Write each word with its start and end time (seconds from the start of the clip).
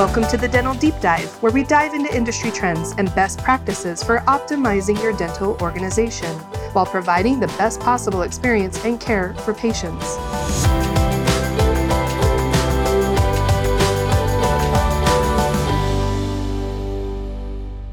Welcome 0.00 0.26
to 0.28 0.38
the 0.38 0.48
Dental 0.48 0.72
Deep 0.72 0.98
Dive, 1.02 1.30
where 1.42 1.52
we 1.52 1.62
dive 1.62 1.92
into 1.92 2.16
industry 2.16 2.50
trends 2.50 2.94
and 2.96 3.14
best 3.14 3.38
practices 3.40 4.02
for 4.02 4.20
optimizing 4.20 4.98
your 5.02 5.12
dental 5.12 5.58
organization 5.60 6.34
while 6.72 6.86
providing 6.86 7.38
the 7.38 7.48
best 7.48 7.80
possible 7.80 8.22
experience 8.22 8.82
and 8.86 8.98
care 8.98 9.34
for 9.34 9.52
patients. 9.52 10.16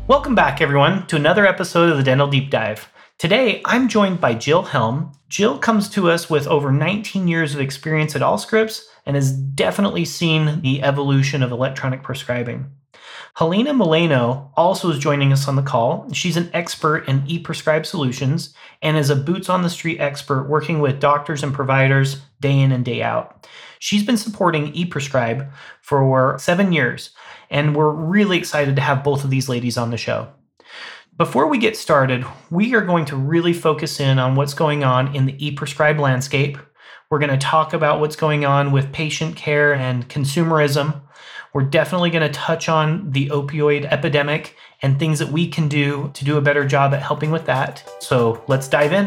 Welcome 0.07 0.33
back, 0.33 0.61
everyone, 0.61 1.07
to 1.07 1.17
another 1.17 1.45
episode 1.45 1.89
of 1.89 1.97
the 1.97 2.03
Dental 2.03 2.27
Deep 2.27 2.49
Dive. 2.49 2.87
Today, 3.17 3.61
I'm 3.65 3.89
joined 3.89 4.21
by 4.21 4.33
Jill 4.33 4.63
Helm. 4.63 5.11
Jill 5.27 5.57
comes 5.57 5.89
to 5.89 6.09
us 6.09 6.29
with 6.29 6.47
over 6.47 6.71
19 6.71 7.27
years 7.27 7.53
of 7.53 7.59
experience 7.59 8.15
at 8.15 8.21
Allscripts 8.21 8.83
and 9.07 9.15
has 9.15 9.31
definitely 9.31 10.05
seen 10.05 10.61
the 10.61 10.83
evolution 10.83 11.41
of 11.41 11.51
electronic 11.51 12.03
prescribing. 12.03 12.69
Helena 13.35 13.73
Moleno 13.73 14.51
also 14.55 14.89
is 14.89 14.99
joining 14.99 15.31
us 15.31 15.47
on 15.47 15.55
the 15.55 15.61
call. 15.61 16.11
She's 16.11 16.37
an 16.37 16.49
expert 16.53 17.07
in 17.07 17.23
e-prescribe 17.27 17.85
solutions 17.85 18.53
and 18.81 18.97
is 18.97 19.09
a 19.09 19.15
boots 19.15 19.47
on 19.47 19.61
the 19.61 19.69
street 19.69 19.99
expert 19.99 20.49
working 20.49 20.79
with 20.79 20.99
doctors 20.99 21.43
and 21.43 21.53
providers 21.53 22.21
day 22.39 22.59
in 22.59 22.71
and 22.71 22.83
day 22.83 23.01
out. 23.01 23.47
She's 23.79 24.03
been 24.03 24.17
supporting 24.17 24.73
e-prescribe 24.73 25.49
for 25.81 26.37
7 26.37 26.71
years 26.71 27.11
and 27.49 27.75
we're 27.75 27.91
really 27.91 28.37
excited 28.37 28.75
to 28.75 28.81
have 28.81 29.03
both 29.03 29.23
of 29.23 29.29
these 29.29 29.47
ladies 29.47 29.77
on 29.77 29.91
the 29.91 29.97
show. 29.97 30.27
Before 31.15 31.47
we 31.47 31.57
get 31.57 31.77
started, 31.77 32.25
we 32.51 32.75
are 32.75 32.81
going 32.81 33.05
to 33.05 33.15
really 33.15 33.53
focus 33.53 33.99
in 33.99 34.19
on 34.19 34.35
what's 34.35 34.53
going 34.53 34.83
on 34.83 35.15
in 35.15 35.25
the 35.25 35.45
e 35.45 35.51
prescribe 35.51 35.99
landscape. 35.99 36.57
We're 37.09 37.19
going 37.19 37.31
to 37.31 37.37
talk 37.37 37.71
about 37.71 38.01
what's 38.01 38.17
going 38.17 38.43
on 38.43 38.73
with 38.73 38.91
patient 38.91 39.37
care 39.37 39.73
and 39.73 40.09
consumerism. 40.09 40.99
We're 41.53 41.63
definitely 41.63 42.09
going 42.09 42.29
to 42.29 42.33
touch 42.37 42.67
on 42.67 43.11
the 43.11 43.29
opioid 43.29 43.85
epidemic 43.85 44.57
and 44.81 44.99
things 44.99 45.19
that 45.19 45.29
we 45.29 45.47
can 45.47 45.69
do 45.69 46.11
to 46.15 46.25
do 46.25 46.35
a 46.35 46.41
better 46.41 46.65
job 46.67 46.93
at 46.93 47.01
helping 47.01 47.31
with 47.31 47.45
that. 47.45 47.89
So 48.01 48.43
let's 48.49 48.67
dive 48.67 48.91
in. 48.91 49.05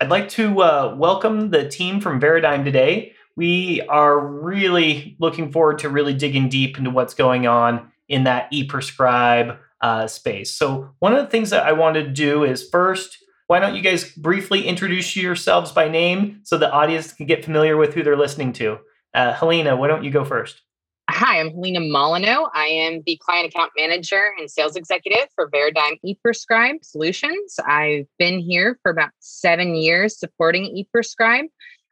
I'd 0.00 0.08
like 0.08 0.28
to 0.30 0.62
uh, 0.62 0.96
welcome 0.98 1.50
the 1.50 1.68
team 1.68 2.00
from 2.00 2.20
Veradigm 2.20 2.64
today. 2.64 3.12
We 3.36 3.82
are 3.82 4.18
really 4.18 5.14
looking 5.20 5.52
forward 5.52 5.78
to 5.78 5.88
really 5.88 6.14
digging 6.14 6.48
deep 6.48 6.76
into 6.76 6.90
what's 6.90 7.14
going 7.14 7.46
on 7.46 7.92
in 8.08 8.24
that 8.24 8.48
e-prescribe 8.50 9.58
uh, 9.80 10.08
space. 10.08 10.56
So 10.56 10.90
one 10.98 11.14
of 11.14 11.24
the 11.24 11.30
things 11.30 11.50
that 11.50 11.64
I 11.64 11.70
wanted 11.70 12.02
to 12.06 12.10
do 12.10 12.42
is 12.42 12.68
first, 12.68 13.18
why 13.48 13.58
don't 13.58 13.74
you 13.74 13.80
guys 13.80 14.12
briefly 14.12 14.66
introduce 14.66 15.16
yourselves 15.16 15.72
by 15.72 15.88
name 15.88 16.40
so 16.44 16.58
the 16.58 16.70
audience 16.70 17.14
can 17.14 17.24
get 17.24 17.42
familiar 17.42 17.78
with 17.78 17.94
who 17.94 18.02
they're 18.02 18.16
listening 18.16 18.52
to? 18.52 18.78
Uh, 19.14 19.32
Helena, 19.32 19.74
why 19.74 19.88
don't 19.88 20.04
you 20.04 20.10
go 20.10 20.22
first? 20.22 20.60
Hi, 21.08 21.40
I'm 21.40 21.52
Helena 21.52 21.80
Molyneux. 21.80 22.44
I 22.52 22.66
am 22.66 23.00
the 23.06 23.18
client 23.24 23.48
account 23.48 23.72
manager 23.74 24.32
and 24.38 24.50
sales 24.50 24.76
executive 24.76 25.28
for 25.34 25.50
Veradigm 25.50 25.98
ePrescribe 26.04 26.84
Solutions. 26.84 27.58
I've 27.66 28.04
been 28.18 28.38
here 28.38 28.78
for 28.82 28.92
about 28.92 29.10
seven 29.20 29.74
years 29.74 30.18
supporting 30.18 30.84
ePrescribe. 30.94 31.44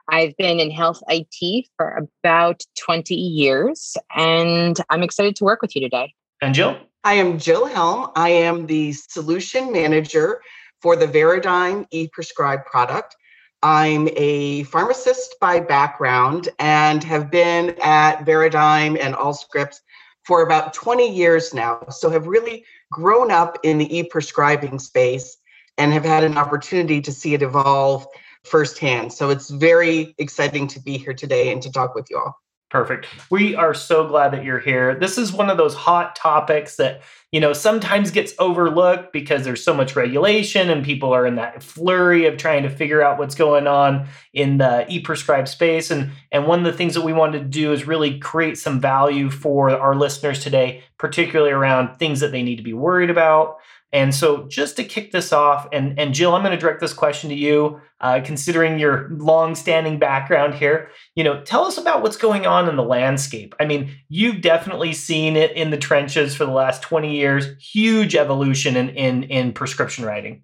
I've 0.08 0.36
been 0.36 0.60
in 0.60 0.70
health 0.70 1.02
IT 1.08 1.68
for 1.78 2.06
about 2.22 2.64
20 2.78 3.14
years, 3.14 3.96
and 4.14 4.78
I'm 4.90 5.02
excited 5.02 5.34
to 5.36 5.44
work 5.44 5.62
with 5.62 5.74
you 5.74 5.80
today. 5.80 6.12
And 6.42 6.54
Jill? 6.54 6.76
I 7.02 7.14
am 7.14 7.38
Jill 7.38 7.64
Helm. 7.64 8.10
I 8.14 8.28
am 8.28 8.66
the 8.66 8.92
solution 8.92 9.72
manager 9.72 10.42
for 10.80 10.96
the 10.96 11.06
Veradigm 11.06 11.86
ePrescribe 11.92 12.64
product. 12.64 13.16
I'm 13.62 14.08
a 14.16 14.64
pharmacist 14.64 15.36
by 15.40 15.60
background 15.60 16.48
and 16.58 17.02
have 17.04 17.30
been 17.30 17.74
at 17.82 18.24
Veradigm 18.24 18.98
and 19.00 19.14
Allscripts 19.14 19.80
for 20.24 20.42
about 20.42 20.74
20 20.74 21.08
years 21.08 21.54
now. 21.54 21.84
So 21.88 22.10
have 22.10 22.26
really 22.26 22.64
grown 22.92 23.30
up 23.30 23.58
in 23.62 23.78
the 23.78 23.98
e-prescribing 23.98 24.78
space 24.78 25.38
and 25.78 25.92
have 25.92 26.04
had 26.04 26.24
an 26.24 26.36
opportunity 26.36 27.00
to 27.00 27.12
see 27.12 27.34
it 27.34 27.42
evolve 27.42 28.06
firsthand. 28.44 29.12
So 29.12 29.30
it's 29.30 29.50
very 29.50 30.14
exciting 30.18 30.66
to 30.68 30.80
be 30.80 30.98
here 30.98 31.14
today 31.14 31.52
and 31.52 31.62
to 31.62 31.70
talk 31.70 31.94
with 31.94 32.08
you 32.10 32.18
all. 32.18 32.36
Perfect. 32.68 33.06
We 33.30 33.54
are 33.54 33.74
so 33.74 34.08
glad 34.08 34.32
that 34.32 34.42
you're 34.42 34.58
here. 34.58 34.96
This 34.96 35.18
is 35.18 35.32
one 35.32 35.50
of 35.50 35.56
those 35.56 35.74
hot 35.74 36.16
topics 36.16 36.76
that, 36.76 37.00
you 37.30 37.38
know, 37.38 37.52
sometimes 37.52 38.10
gets 38.10 38.32
overlooked 38.40 39.12
because 39.12 39.44
there's 39.44 39.62
so 39.62 39.72
much 39.72 39.94
regulation 39.94 40.68
and 40.68 40.84
people 40.84 41.12
are 41.12 41.28
in 41.28 41.36
that 41.36 41.62
flurry 41.62 42.26
of 42.26 42.38
trying 42.38 42.64
to 42.64 42.68
figure 42.68 43.00
out 43.00 43.20
what's 43.20 43.36
going 43.36 43.68
on 43.68 44.08
in 44.32 44.58
the 44.58 44.84
e-prescribe 44.88 45.46
space 45.46 45.92
and 45.92 46.10
and 46.32 46.48
one 46.48 46.58
of 46.58 46.64
the 46.64 46.76
things 46.76 46.94
that 46.94 47.04
we 47.04 47.12
wanted 47.12 47.38
to 47.38 47.44
do 47.44 47.72
is 47.72 47.86
really 47.86 48.18
create 48.18 48.58
some 48.58 48.80
value 48.80 49.30
for 49.30 49.70
our 49.70 49.94
listeners 49.94 50.42
today, 50.42 50.82
particularly 50.98 51.52
around 51.52 51.96
things 51.98 52.18
that 52.18 52.32
they 52.32 52.42
need 52.42 52.56
to 52.56 52.64
be 52.64 52.72
worried 52.72 53.10
about, 53.10 53.58
and 53.92 54.14
so, 54.14 54.46
just 54.48 54.76
to 54.76 54.84
kick 54.84 55.12
this 55.12 55.32
off, 55.32 55.68
and, 55.72 55.98
and 55.98 56.12
Jill, 56.12 56.34
I'm 56.34 56.42
going 56.42 56.52
to 56.52 56.58
direct 56.58 56.80
this 56.80 56.92
question 56.92 57.30
to 57.30 57.36
you, 57.36 57.80
uh, 58.00 58.20
considering 58.24 58.78
your 58.78 59.08
long-standing 59.10 59.98
background 59.98 60.54
here. 60.54 60.90
You 61.14 61.22
know, 61.22 61.42
tell 61.42 61.64
us 61.64 61.78
about 61.78 62.02
what's 62.02 62.16
going 62.16 62.46
on 62.46 62.68
in 62.68 62.76
the 62.76 62.82
landscape. 62.82 63.54
I 63.60 63.64
mean, 63.64 63.94
you've 64.08 64.42
definitely 64.42 64.92
seen 64.92 65.36
it 65.36 65.52
in 65.52 65.70
the 65.70 65.76
trenches 65.76 66.34
for 66.34 66.44
the 66.44 66.52
last 66.52 66.82
20 66.82 67.16
years. 67.16 67.46
Huge 67.60 68.16
evolution 68.16 68.76
in 68.76 68.90
in, 68.90 69.22
in 69.24 69.52
prescription 69.52 70.04
writing. 70.04 70.42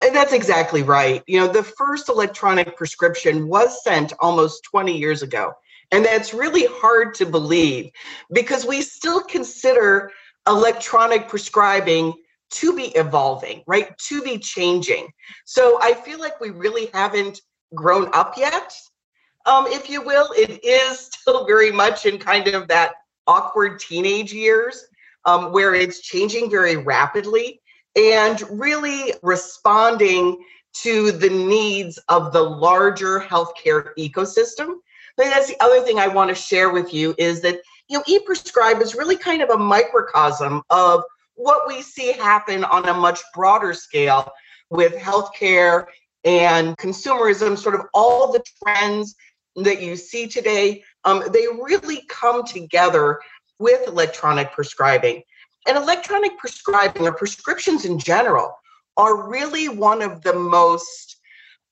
And 0.00 0.14
that's 0.14 0.32
exactly 0.32 0.82
right. 0.84 1.22
You 1.26 1.40
know, 1.40 1.48
the 1.48 1.64
first 1.64 2.08
electronic 2.08 2.76
prescription 2.76 3.48
was 3.48 3.82
sent 3.82 4.12
almost 4.20 4.62
20 4.62 4.96
years 4.96 5.22
ago. 5.22 5.52
And 5.90 6.04
that's 6.04 6.32
really 6.32 6.66
hard 6.70 7.14
to 7.14 7.26
believe 7.26 7.90
because 8.32 8.64
we 8.64 8.82
still 8.82 9.22
consider 9.22 10.12
electronic 10.46 11.28
prescribing 11.28 12.14
to 12.50 12.74
be 12.74 12.86
evolving, 12.96 13.62
right? 13.66 13.96
To 13.98 14.22
be 14.22 14.38
changing. 14.38 15.08
So 15.44 15.78
I 15.82 15.94
feel 15.94 16.18
like 16.18 16.40
we 16.40 16.50
really 16.50 16.88
haven't 16.94 17.40
grown 17.74 18.10
up 18.14 18.36
yet, 18.36 18.74
um, 19.46 19.66
if 19.66 19.90
you 19.90 20.02
will. 20.02 20.28
It 20.36 20.64
is 20.64 20.98
still 21.12 21.46
very 21.46 21.70
much 21.70 22.06
in 22.06 22.18
kind 22.18 22.48
of 22.48 22.68
that 22.68 22.92
awkward 23.26 23.78
teenage 23.80 24.32
years 24.32 24.86
um, 25.24 25.52
where 25.52 25.74
it's 25.74 26.00
changing 26.00 26.50
very 26.50 26.76
rapidly 26.76 27.60
and 27.96 28.42
really 28.50 29.12
responding 29.22 30.42
to 30.72 31.12
the 31.12 31.28
needs 31.28 31.98
of 32.08 32.32
the 32.32 32.42
larger 32.42 33.20
healthcare 33.20 33.90
ecosystem. 33.98 34.76
I 35.20 35.24
that's 35.24 35.48
the 35.48 35.60
other 35.62 35.80
thing 35.80 35.98
I 35.98 36.06
want 36.06 36.28
to 36.28 36.34
share 36.34 36.70
with 36.70 36.94
you 36.94 37.14
is 37.18 37.40
that 37.42 37.60
you 37.88 37.98
know, 37.98 38.04
e-prescribe 38.06 38.80
is 38.80 38.94
really 38.94 39.16
kind 39.16 39.42
of 39.42 39.50
a 39.50 39.56
microcosm 39.56 40.62
of 40.70 41.02
what 41.38 41.68
we 41.68 41.80
see 41.82 42.12
happen 42.12 42.64
on 42.64 42.88
a 42.88 42.94
much 42.94 43.20
broader 43.32 43.72
scale 43.72 44.30
with 44.70 44.94
healthcare 44.94 45.86
and 46.24 46.76
consumerism, 46.76 47.56
sort 47.56 47.76
of 47.76 47.82
all 47.94 48.32
the 48.32 48.42
trends 48.62 49.14
that 49.54 49.80
you 49.80 49.94
see 49.94 50.26
today, 50.26 50.82
um, 51.04 51.22
they 51.32 51.46
really 51.46 52.02
come 52.08 52.44
together 52.44 53.20
with 53.60 53.86
electronic 53.86 54.52
prescribing. 54.52 55.22
And 55.66 55.76
electronic 55.76 56.36
prescribing 56.38 57.06
or 57.06 57.12
prescriptions 57.12 57.84
in 57.84 57.98
general 58.00 58.52
are 58.96 59.28
really 59.28 59.68
one 59.68 60.02
of 60.02 60.22
the 60.22 60.34
most 60.34 61.18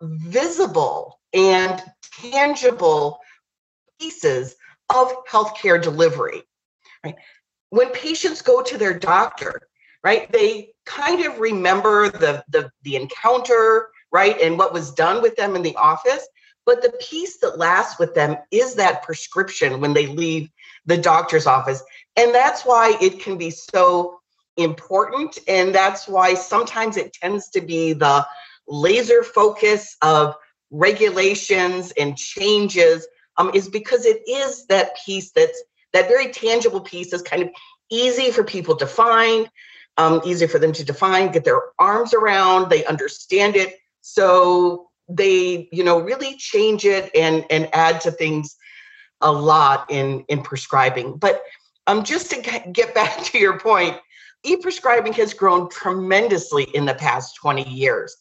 visible 0.00 1.18
and 1.32 1.82
tangible 2.20 3.18
pieces 4.00 4.54
of 4.94 5.12
healthcare 5.28 5.82
delivery. 5.82 6.42
Right? 7.04 7.16
When 7.70 7.90
patients 7.90 8.42
go 8.42 8.62
to 8.62 8.78
their 8.78 8.98
doctor, 8.98 9.60
right, 10.04 10.30
they 10.30 10.70
kind 10.84 11.24
of 11.24 11.38
remember 11.38 12.08
the, 12.10 12.44
the, 12.48 12.70
the 12.82 12.96
encounter, 12.96 13.88
right, 14.12 14.40
and 14.40 14.58
what 14.58 14.72
was 14.72 14.92
done 14.92 15.22
with 15.22 15.36
them 15.36 15.56
in 15.56 15.62
the 15.62 15.76
office. 15.76 16.26
But 16.64 16.82
the 16.82 16.92
piece 17.00 17.38
that 17.38 17.58
lasts 17.58 17.98
with 17.98 18.14
them 18.14 18.36
is 18.50 18.74
that 18.74 19.02
prescription 19.02 19.80
when 19.80 19.94
they 19.94 20.06
leave 20.06 20.50
the 20.84 20.96
doctor's 20.96 21.46
office. 21.46 21.82
And 22.16 22.34
that's 22.34 22.64
why 22.64 22.96
it 23.00 23.20
can 23.20 23.38
be 23.38 23.50
so 23.50 24.20
important. 24.56 25.38
And 25.46 25.74
that's 25.74 26.08
why 26.08 26.34
sometimes 26.34 26.96
it 26.96 27.12
tends 27.12 27.50
to 27.50 27.60
be 27.60 27.92
the 27.92 28.26
laser 28.66 29.22
focus 29.22 29.96
of 30.02 30.34
regulations 30.70 31.92
and 31.98 32.16
changes, 32.16 33.06
um, 33.36 33.50
is 33.54 33.68
because 33.68 34.04
it 34.04 34.22
is 34.28 34.66
that 34.66 34.96
piece 35.04 35.30
that's 35.30 35.62
that 35.96 36.08
very 36.08 36.30
tangible 36.30 36.80
piece 36.80 37.12
is 37.12 37.22
kind 37.22 37.42
of 37.42 37.48
easy 37.90 38.30
for 38.30 38.44
people 38.44 38.76
to 38.76 38.86
find, 38.86 39.48
um, 39.96 40.20
easy 40.24 40.46
for 40.46 40.58
them 40.58 40.72
to 40.72 40.84
define, 40.84 41.32
get 41.32 41.44
their 41.44 41.62
arms 41.78 42.12
around, 42.12 42.68
they 42.68 42.84
understand 42.84 43.56
it. 43.56 43.76
So 44.02 44.90
they, 45.08 45.68
you 45.72 45.82
know, 45.82 45.98
really 46.00 46.36
change 46.36 46.84
it 46.84 47.10
and 47.14 47.44
and 47.50 47.68
add 47.72 48.00
to 48.02 48.10
things 48.10 48.56
a 49.20 49.32
lot 49.32 49.86
in 49.90 50.24
in 50.28 50.42
prescribing. 50.42 51.16
But 51.16 51.42
um, 51.86 52.04
just 52.04 52.30
to 52.30 52.62
get 52.72 52.94
back 52.94 53.22
to 53.24 53.38
your 53.38 53.58
point, 53.58 53.96
e-prescribing 54.44 55.14
has 55.14 55.32
grown 55.32 55.68
tremendously 55.70 56.64
in 56.74 56.84
the 56.84 56.94
past 56.94 57.36
20 57.36 57.68
years. 57.68 58.16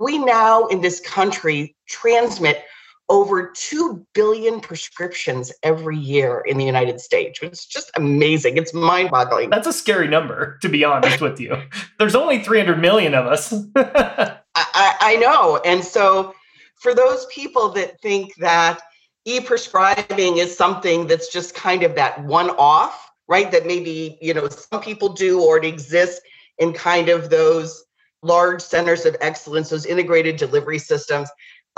We 0.00 0.18
now 0.18 0.66
in 0.66 0.80
this 0.80 1.00
country 1.00 1.76
transmit 1.88 2.64
over 3.08 3.50
2 3.54 4.04
billion 4.14 4.60
prescriptions 4.60 5.52
every 5.62 5.96
year 5.96 6.42
in 6.46 6.58
the 6.58 6.64
United 6.64 7.00
States. 7.00 7.38
It's 7.42 7.64
just 7.64 7.90
amazing. 7.96 8.56
It's 8.56 8.74
mind 8.74 9.10
boggling. 9.10 9.50
That's 9.50 9.66
a 9.66 9.72
scary 9.72 10.08
number, 10.08 10.58
to 10.60 10.68
be 10.68 10.84
honest 10.84 11.20
with 11.20 11.40
you. 11.40 11.56
There's 11.98 12.14
only 12.14 12.42
300 12.42 12.78
million 12.78 13.14
of 13.14 13.26
us. 13.26 13.52
I, 13.76 14.36
I, 14.54 15.16
know. 15.16 15.60
And 15.64 15.82
so, 15.82 16.34
for 16.76 16.94
those 16.94 17.26
people 17.26 17.70
that 17.70 18.00
think 18.00 18.34
that 18.36 18.80
e 19.24 19.40
prescribing 19.40 20.38
is 20.38 20.56
something 20.56 21.06
that's 21.06 21.32
just 21.32 21.54
kind 21.54 21.82
of 21.82 21.94
that 21.94 22.22
one 22.24 22.50
off, 22.50 23.10
right? 23.26 23.50
That 23.50 23.66
maybe, 23.66 24.18
you 24.20 24.34
know, 24.34 24.48
some 24.48 24.80
people 24.80 25.10
do 25.10 25.42
or 25.42 25.58
it 25.58 25.64
exists 25.64 26.20
in 26.58 26.72
kind 26.72 27.08
of 27.08 27.30
those 27.30 27.84
large 28.22 28.60
centers 28.60 29.06
of 29.06 29.16
excellence, 29.20 29.70
those 29.70 29.86
integrated 29.86 30.36
delivery 30.36 30.78
systems. 30.78 31.28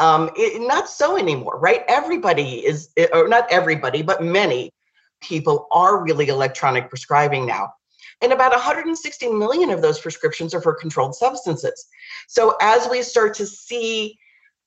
Um, 0.01 0.31
it, 0.35 0.67
not 0.67 0.89
so 0.89 1.19
anymore, 1.19 1.59
right? 1.61 1.85
Everybody 1.87 2.67
is, 2.67 2.89
or 3.13 3.29
not 3.29 3.47
everybody, 3.51 4.03
but 4.03 4.25
many 4.25 4.73
people 5.21 5.69
are 5.71 6.03
really 6.03 6.29
electronic 6.29 6.89
prescribing 6.89 7.45
now. 7.45 7.75
And 8.23 8.33
about 8.33 8.53
160 8.53 9.29
million 9.29 9.71
of 9.71 9.83
those 9.83 10.01
prescriptions 10.01 10.55
are 10.55 10.61
for 10.63 10.75
controlled 10.75 11.15
substances. 11.15 11.87
So 12.29 12.57
as 12.63 12.89
we 12.89 13.03
start 13.03 13.35
to 13.35 13.47
see 13.47 14.19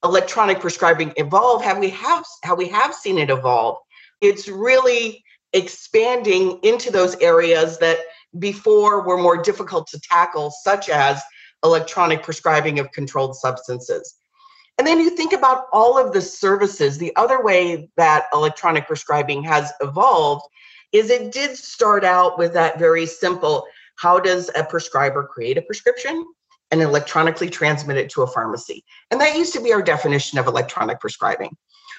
electronic 0.03 0.59
prescribing 0.59 1.13
evolve, 1.18 1.63
how 1.63 1.79
we 1.79 1.89
have 1.89 2.25
how 2.44 2.53
we 2.56 2.68
have 2.69 2.94
seen 2.94 3.18
it 3.18 3.31
evolve, 3.31 3.77
it's 4.21 4.47
really 4.47 5.24
expanding 5.53 6.59
into 6.62 6.91
those 6.91 7.15
areas 7.15 7.79
that 7.79 8.00
before 8.38 9.01
were 9.01 9.18
more 9.18 9.41
difficult 9.41 9.88
to 9.88 10.00
tackle, 10.00 10.51
such 10.63 10.89
as 10.89 11.21
electronic 11.63 12.21
prescribing 12.21 12.77
of 12.77 12.91
controlled 12.91 13.36
substances. 13.36 14.15
And 14.77 14.87
then 14.87 14.99
you 14.99 15.11
think 15.11 15.33
about 15.33 15.65
all 15.71 15.97
of 15.97 16.13
the 16.13 16.21
services. 16.21 16.97
The 16.97 17.15
other 17.15 17.43
way 17.43 17.89
that 17.97 18.25
electronic 18.33 18.87
prescribing 18.87 19.43
has 19.43 19.71
evolved 19.81 20.45
is 20.91 21.09
it 21.09 21.31
did 21.31 21.57
start 21.57 22.03
out 22.03 22.37
with 22.37 22.53
that 22.53 22.79
very 22.79 23.05
simple 23.05 23.65
how 23.97 24.19
does 24.19 24.49
a 24.55 24.63
prescriber 24.63 25.25
create 25.25 25.57
a 25.57 25.61
prescription 25.61 26.25
and 26.71 26.81
electronically 26.81 27.49
transmit 27.49 27.97
it 27.97 28.09
to 28.09 28.23
a 28.23 28.27
pharmacy? 28.27 28.83
And 29.11 29.21
that 29.21 29.37
used 29.37 29.53
to 29.53 29.61
be 29.61 29.71
our 29.73 29.81
definition 29.81 30.39
of 30.39 30.47
electronic 30.47 30.99
prescribing. 30.99 31.55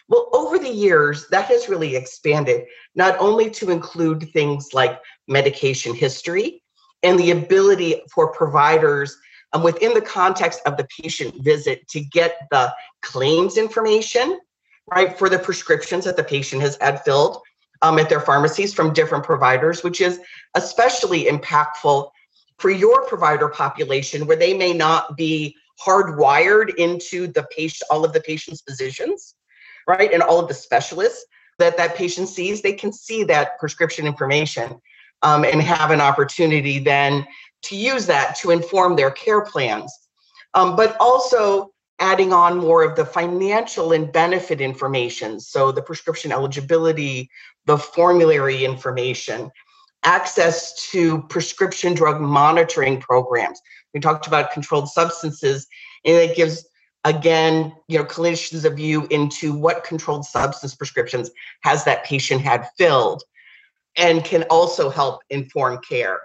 Well, 0.08 0.28
over 0.32 0.58
the 0.58 0.68
years, 0.68 1.28
that 1.28 1.46
has 1.46 1.68
really 1.68 1.96
expanded, 1.96 2.64
not 2.94 3.16
only 3.18 3.48
to 3.50 3.70
include 3.70 4.28
things 4.32 4.70
like 4.74 5.00
medication 5.28 5.94
history 5.94 6.62
and 7.02 7.18
the 7.18 7.30
ability 7.30 8.02
for 8.12 8.32
providers 8.32 9.16
um, 9.54 9.62
within 9.62 9.94
the 9.94 10.00
context 10.00 10.60
of 10.66 10.76
the 10.76 10.86
patient 11.00 11.42
visit 11.42 11.86
to 11.88 12.00
get 12.00 12.46
the 12.50 12.74
claims 13.00 13.56
information, 13.56 14.38
right, 14.92 15.16
for 15.16 15.28
the 15.28 15.38
prescriptions 15.38 16.04
that 16.04 16.16
the 16.16 16.24
patient 16.24 16.60
has 16.60 16.76
had 16.80 17.02
filled 17.04 17.40
um, 17.80 17.98
at 17.98 18.08
their 18.08 18.20
pharmacies 18.20 18.74
from 18.74 18.92
different 18.92 19.24
providers, 19.24 19.82
which 19.82 20.00
is 20.00 20.20
especially 20.54 21.24
impactful 21.24 22.10
for 22.58 22.70
your 22.70 23.06
provider 23.06 23.48
population 23.48 24.26
where 24.26 24.36
they 24.36 24.54
may 24.54 24.72
not 24.72 25.16
be 25.16 25.56
hardwired 25.80 26.74
into 26.76 27.26
the 27.28 27.46
patient, 27.56 27.88
all 27.90 28.04
of 28.04 28.12
the 28.12 28.20
patient's 28.20 28.62
physicians, 28.62 29.34
right, 29.86 30.12
and 30.12 30.22
all 30.22 30.38
of 30.38 30.48
the 30.48 30.54
specialists 30.54 31.24
that 31.58 31.76
that 31.76 31.94
patient 31.94 32.28
sees, 32.28 32.62
they 32.62 32.72
can 32.72 32.92
see 32.92 33.22
that 33.24 33.58
prescription 33.58 34.06
information 34.06 34.80
um, 35.22 35.44
and 35.44 35.62
have 35.62 35.90
an 35.90 36.00
opportunity 36.00 36.78
then 36.78 37.26
to 37.64 37.76
use 37.76 38.06
that 38.06 38.36
to 38.36 38.50
inform 38.50 38.96
their 38.96 39.10
care 39.10 39.42
plans, 39.42 39.92
um, 40.54 40.76
but 40.76 40.96
also 41.00 41.70
adding 42.00 42.32
on 42.32 42.58
more 42.58 42.82
of 42.82 42.96
the 42.96 43.04
financial 43.04 43.92
and 43.92 44.12
benefit 44.12 44.60
information. 44.60 45.38
So 45.38 45.70
the 45.70 45.82
prescription 45.82 46.32
eligibility, 46.32 47.30
the 47.66 47.78
formulary 47.78 48.64
information, 48.64 49.50
access 50.02 50.88
to 50.90 51.22
prescription 51.22 51.94
drug 51.94 52.20
monitoring 52.20 53.00
programs. 53.00 53.60
We 53.94 54.00
talked 54.00 54.26
about 54.26 54.52
controlled 54.52 54.88
substances, 54.88 55.66
and 56.04 56.16
it 56.16 56.36
gives 56.36 56.66
again, 57.04 57.72
you 57.88 57.98
know, 57.98 58.04
clinicians 58.04 58.64
a 58.64 58.70
view 58.70 59.06
into 59.10 59.54
what 59.54 59.84
controlled 59.84 60.24
substance 60.24 60.74
prescriptions 60.74 61.30
has 61.60 61.84
that 61.84 62.04
patient 62.04 62.40
had 62.40 62.68
filled 62.78 63.22
and 63.96 64.24
can 64.24 64.42
also 64.44 64.90
help 64.90 65.20
inform 65.30 65.78
care. 65.88 66.20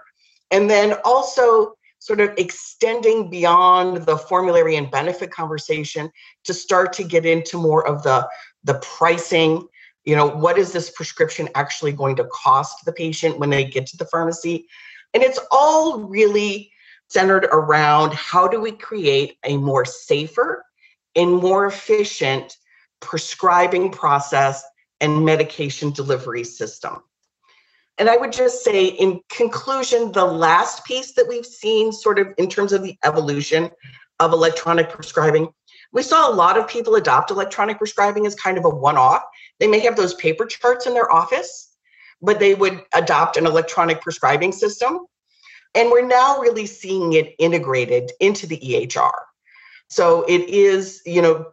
And 0.50 0.68
then 0.68 0.94
also 1.04 1.74
sort 2.00 2.20
of 2.20 2.30
extending 2.38 3.30
beyond 3.30 3.98
the 4.06 4.16
formulary 4.16 4.76
and 4.76 4.90
benefit 4.90 5.30
conversation 5.30 6.10
to 6.44 6.54
start 6.54 6.92
to 6.94 7.04
get 7.04 7.24
into 7.26 7.58
more 7.58 7.86
of 7.86 8.02
the 8.02 8.28
the 8.64 8.74
pricing. 8.74 9.66
You 10.04 10.16
know 10.16 10.26
what 10.26 10.58
is 10.58 10.72
this 10.72 10.90
prescription 10.90 11.48
actually 11.54 11.92
going 11.92 12.16
to 12.16 12.24
cost 12.24 12.84
the 12.84 12.92
patient 12.92 13.38
when 13.38 13.50
they 13.50 13.64
get 13.64 13.86
to 13.88 13.96
the 13.96 14.06
pharmacy? 14.06 14.66
And 15.12 15.22
it's 15.22 15.38
all 15.50 16.00
really 16.00 16.72
centered 17.08 17.44
around 17.46 18.14
how 18.14 18.48
do 18.48 18.60
we 18.60 18.72
create 18.72 19.36
a 19.44 19.56
more 19.56 19.84
safer 19.84 20.64
and 21.16 21.32
more 21.32 21.66
efficient 21.66 22.56
prescribing 23.00 23.90
process 23.90 24.62
and 25.00 25.24
medication 25.24 25.90
delivery 25.90 26.44
system 26.44 27.02
and 28.00 28.08
I 28.08 28.16
would 28.16 28.32
just 28.32 28.64
say, 28.64 28.86
in 28.86 29.20
conclusion, 29.28 30.10
the 30.12 30.24
last 30.24 30.86
piece 30.86 31.12
that 31.12 31.28
we've 31.28 31.44
seen, 31.44 31.92
sort 31.92 32.18
of 32.18 32.28
in 32.38 32.48
terms 32.48 32.72
of 32.72 32.82
the 32.82 32.96
evolution 33.04 33.70
of 34.20 34.32
electronic 34.32 34.88
prescribing, 34.88 35.50
we 35.92 36.02
saw 36.02 36.26
a 36.26 36.32
lot 36.32 36.56
of 36.56 36.66
people 36.66 36.94
adopt 36.94 37.30
electronic 37.30 37.76
prescribing 37.76 38.24
as 38.24 38.34
kind 38.34 38.56
of 38.56 38.64
a 38.64 38.70
one 38.70 38.96
off. 38.96 39.22
They 39.58 39.66
may 39.66 39.80
have 39.80 39.96
those 39.96 40.14
paper 40.14 40.46
charts 40.46 40.86
in 40.86 40.94
their 40.94 41.12
office, 41.12 41.76
but 42.22 42.40
they 42.40 42.54
would 42.54 42.82
adopt 42.94 43.36
an 43.36 43.44
electronic 43.44 44.00
prescribing 44.00 44.52
system. 44.52 45.00
And 45.74 45.90
we're 45.90 46.06
now 46.06 46.38
really 46.38 46.64
seeing 46.64 47.12
it 47.12 47.34
integrated 47.38 48.12
into 48.18 48.46
the 48.46 48.58
EHR. 48.58 49.12
So 49.88 50.22
it 50.22 50.48
is, 50.48 51.02
you 51.04 51.20
know, 51.20 51.50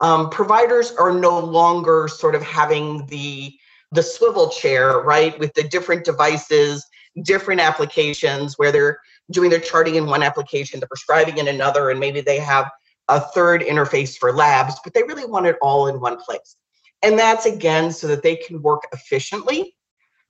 um, 0.00 0.30
providers 0.30 0.92
are 0.92 1.12
no 1.12 1.40
longer 1.40 2.06
sort 2.06 2.36
of 2.36 2.42
having 2.44 3.06
the 3.06 3.58
the 3.94 4.02
swivel 4.02 4.48
chair, 4.48 5.00
right, 5.00 5.38
with 5.38 5.54
the 5.54 5.62
different 5.62 6.04
devices, 6.04 6.84
different 7.22 7.60
applications 7.60 8.58
where 8.58 8.72
they're 8.72 8.98
doing 9.30 9.50
their 9.50 9.60
charting 9.60 9.94
in 9.94 10.06
one 10.06 10.22
application, 10.22 10.80
the 10.80 10.86
prescribing 10.86 11.38
in 11.38 11.48
another, 11.48 11.90
and 11.90 12.00
maybe 12.00 12.20
they 12.20 12.38
have 12.38 12.70
a 13.08 13.20
third 13.20 13.62
interface 13.62 14.16
for 14.16 14.32
labs, 14.32 14.74
but 14.82 14.94
they 14.94 15.02
really 15.02 15.26
want 15.26 15.46
it 15.46 15.56
all 15.62 15.86
in 15.86 16.00
one 16.00 16.16
place. 16.16 16.56
And 17.02 17.18
that's 17.18 17.46
again 17.46 17.92
so 17.92 18.06
that 18.08 18.22
they 18.22 18.36
can 18.36 18.62
work 18.62 18.82
efficiently. 18.92 19.76